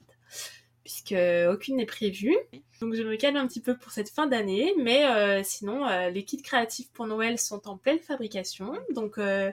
puisque 0.90 1.16
aucune 1.54 1.76
n'est 1.76 1.86
prévue. 1.86 2.36
Donc 2.82 2.96
je 2.96 3.04
me 3.04 3.16
calme 3.16 3.36
un 3.36 3.46
petit 3.46 3.62
peu 3.62 3.78
pour 3.78 3.92
cette 3.92 4.10
fin 4.10 4.26
d'année, 4.26 4.74
mais 4.78 5.06
euh, 5.06 5.42
sinon 5.44 5.86
euh, 5.86 6.10
les 6.10 6.24
kits 6.24 6.42
créatifs 6.42 6.90
pour 6.92 7.06
Noël 7.06 7.38
sont 7.38 7.68
en 7.68 7.78
pleine 7.78 8.00
fabrication, 8.00 8.74
donc 8.96 9.20
euh, 9.20 9.52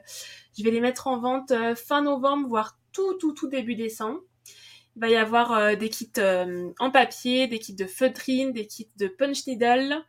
je 0.56 0.64
vais 0.64 0.70
les 0.70 0.80
mettre 0.80 1.08
en 1.08 1.18
vente 1.18 1.52
fin 1.74 2.00
novembre, 2.00 2.48
voire 2.48 2.78
tout 2.96 3.14
tout 3.14 3.32
tout 3.32 3.48
début 3.48 3.74
décembre. 3.76 4.20
Il 4.96 5.00
va 5.00 5.08
y 5.10 5.16
avoir 5.16 5.76
des 5.76 5.90
kits 5.90 6.10
en 6.78 6.90
papier, 6.90 7.48
des 7.48 7.58
kits 7.58 7.74
de 7.74 7.86
feutrine, 7.86 8.52
des 8.52 8.66
kits 8.66 8.90
de 8.96 9.08
punch 9.08 9.46
needle. 9.46 10.02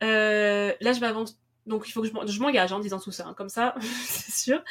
là 0.00 0.92
je 0.92 1.00
m'avance 1.00 1.42
donc 1.66 1.88
il 1.88 1.92
faut 1.92 2.02
que 2.02 2.08
je 2.08 2.40
m'engage 2.40 2.72
en 2.72 2.80
disant 2.80 2.98
tout 2.98 3.12
ça, 3.12 3.26
hein, 3.26 3.34
comme 3.34 3.48
ça, 3.48 3.74
c'est 4.04 4.32
sûr. 4.32 4.62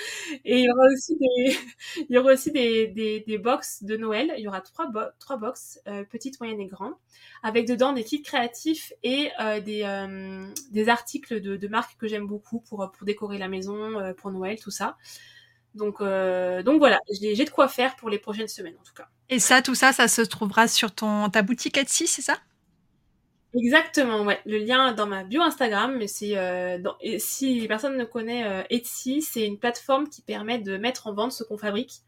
Et 0.43 0.59
il 0.59 0.65
y 0.65 0.69
aura 0.71 0.85
aussi 0.93 1.17
des, 1.17 1.57
il 2.09 2.13
y 2.15 2.17
aura 2.17 2.33
aussi 2.33 2.51
des, 2.51 2.87
des, 2.87 3.21
des 3.21 3.37
box 3.37 3.83
de 3.83 3.95
Noël. 3.95 4.33
Il 4.37 4.43
y 4.43 4.47
aura 4.47 4.61
trois, 4.61 4.87
bo 4.87 4.99
trois 5.19 5.37
box, 5.37 5.79
euh, 5.87 6.03
petites, 6.03 6.39
moyennes 6.41 6.59
et 6.59 6.67
grandes, 6.67 6.95
avec 7.43 7.67
dedans 7.67 7.93
des 7.93 8.03
kits 8.03 8.21
créatifs 8.21 8.91
et 9.03 9.29
euh, 9.39 9.61
des, 9.61 9.83
euh, 9.83 10.47
des 10.71 10.89
articles 10.89 11.39
de, 11.39 11.55
de 11.55 11.67
marques 11.67 11.97
que 11.97 12.07
j'aime 12.07 12.27
beaucoup 12.27 12.59
pour, 12.59 12.91
pour 12.91 13.05
décorer 13.05 13.37
la 13.37 13.47
maison, 13.47 13.99
euh, 13.99 14.13
pour 14.13 14.31
Noël, 14.31 14.59
tout 14.59 14.71
ça. 14.71 14.97
Donc, 15.75 16.01
euh, 16.01 16.63
donc 16.63 16.79
voilà, 16.79 16.99
j'ai 17.21 17.45
de 17.45 17.49
quoi 17.49 17.67
faire 17.67 17.95
pour 17.95 18.09
les 18.09 18.19
prochaines 18.19 18.47
semaines 18.47 18.75
en 18.79 18.83
tout 18.83 18.93
cas. 18.93 19.07
Et 19.29 19.39
ça, 19.39 19.61
tout 19.61 19.75
ça, 19.75 19.93
ça 19.93 20.07
se 20.07 20.21
trouvera 20.21 20.67
sur 20.67 20.91
ton 20.91 21.29
ta 21.29 21.41
boutique 21.41 21.77
Etsy, 21.77 22.07
c'est 22.07 22.21
ça? 22.21 22.37
Exactement, 23.53 24.23
ouais. 24.23 24.39
Le 24.45 24.59
lien 24.59 24.93
dans 24.93 25.07
ma 25.07 25.23
bio 25.23 25.41
Instagram, 25.41 25.95
mais 25.97 26.07
c'est 26.07 26.37
euh, 26.37 26.77
si 27.17 27.65
personne 27.67 27.97
ne 27.97 28.05
connaît 28.05 28.45
euh, 28.45 28.63
Etsy, 28.69 29.21
c'est 29.21 29.45
une 29.45 29.59
plateforme 29.59 30.07
qui 30.07 30.21
permet 30.21 30.57
de 30.59 30.77
mettre 30.77 31.07
en 31.07 31.13
vente 31.13 31.33
ce 31.33 31.43
qu'on 31.43 31.57
fabrique 31.57 32.01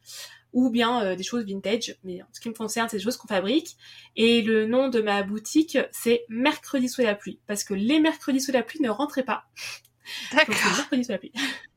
ou 0.54 0.70
bien 0.70 1.04
euh, 1.04 1.16
des 1.16 1.24
choses 1.24 1.46
vintage. 1.46 1.98
Mais 2.04 2.22
en 2.22 2.28
ce 2.32 2.40
qui 2.40 2.48
me 2.48 2.54
concerne, 2.54 2.88
c'est 2.88 2.98
des 2.98 3.04
choses 3.04 3.18
qu'on 3.18 3.28
fabrique. 3.28 3.76
Et 4.16 4.42
le 4.42 4.66
nom 4.66 4.88
de 4.88 5.02
ma 5.02 5.24
boutique, 5.24 5.78
c'est 5.92 6.26
Mercredi 6.30 6.88
sous 6.88 7.02
la 7.02 7.16
pluie, 7.16 7.40
parce 7.46 7.64
que 7.66 7.74
les 7.74 8.00
mercredis 8.00 8.40
sous 8.40 8.52
la 8.52 8.64
pluie 8.64 8.80
ne 8.80 8.90
rentraient 8.90 9.24
pas. 9.24 9.46
D'accord. 10.32 10.56
Mercredi 10.78 11.04
sous 11.04 11.12
la 11.12 11.18
pluie. 11.18 11.34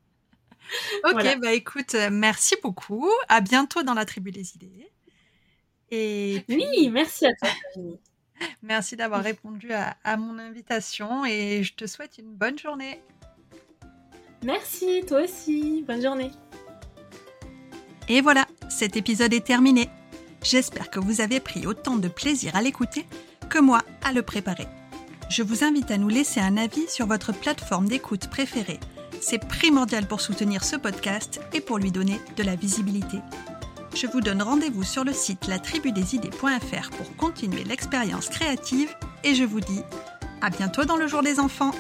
ok, 1.05 1.39
bah 1.41 1.53
écoute, 1.53 1.95
euh, 1.95 2.09
merci 2.11 2.57
beaucoup. 2.63 3.11
À 3.29 3.41
bientôt 3.41 3.83
dans 3.83 3.95
la 3.95 4.05
tribu 4.05 4.31
des 4.33 4.55
idées. 4.55 4.91
Et 5.91 6.43
oui, 6.49 6.91
merci 6.91 7.27
à 7.27 7.35
toi. 7.35 7.49
Merci 8.63 8.97
d'avoir 8.97 9.23
répondu 9.23 9.73
à, 9.73 10.17
mon 10.19 10.39
invitation 10.39 11.25
et 11.25 11.63
je 11.63 11.75
te 11.75 11.87
souhaite 11.87 12.19
une 12.19 12.35
bonne 12.35 12.59
journée. 12.59 13.01
Merci, 14.45 15.03
toi 15.09 15.23
aussi. 15.23 15.83
Bonne 15.87 16.03
journée. 16.03 16.31
Et 18.09 18.21
voilà, 18.21 18.47
cet 18.69 18.97
épisode 18.97 19.33
est 19.33 19.47
terminé. 19.47 19.89
J'espère 20.43 20.91
que 20.91 21.01
vous 21.01 21.23
avez 21.23 21.41
pris 21.41 21.67
autant 21.67 21.97
de 21.97 22.09
plaisir 22.09 22.55
à 22.57 22.63
l'écouter 22.63 23.07
que 23.49 23.59
moi 23.59 23.83
à 24.05 24.13
le 24.13 24.23
préparer. 24.23 24.67
Je 25.29 25.43
vous 25.43 25.65
invite 25.65 25.91
à 25.91 25.99
nous 25.99 26.09
laisser 26.09 26.41
un 26.41 26.57
avis 26.57 26.89
sur 26.89 27.07
votre 27.07 27.33
plateforme 27.33 27.89
d'écoute 27.89 28.29
préférée. 28.29 28.79
C'est 29.21 29.47
primordial 29.47 30.07
pour 30.07 30.21
soutenir 30.21 30.65
ce 30.65 30.77
podcast 30.77 31.41
et 31.53 31.61
pour 31.61 31.79
lui 31.79 31.91
donner 31.91 32.21
de 32.37 32.43
la 32.43 32.57
visibilité 32.57 33.19
je 33.97 34.07
vous 34.07 34.21
donne 34.21 34.43
rendez-vous 34.43 34.83
sur 34.83 35.05
le 35.05 35.13
site 35.15 35.47
latribudesidées.fr 35.47 36.91
pour 36.91 37.17
continuer 37.17 37.65
l'expérience 37.65 38.29
créative 38.29 38.95
et 39.25 39.35
je 39.35 39.43
vous 39.43 39.61
dis 39.61 39.81
à 40.43 40.51
bientôt 40.51 40.85
dans 40.85 40.97
le 40.97 41.07
jour 41.07 41.23
des 41.23 41.41
enfants. 41.41 41.71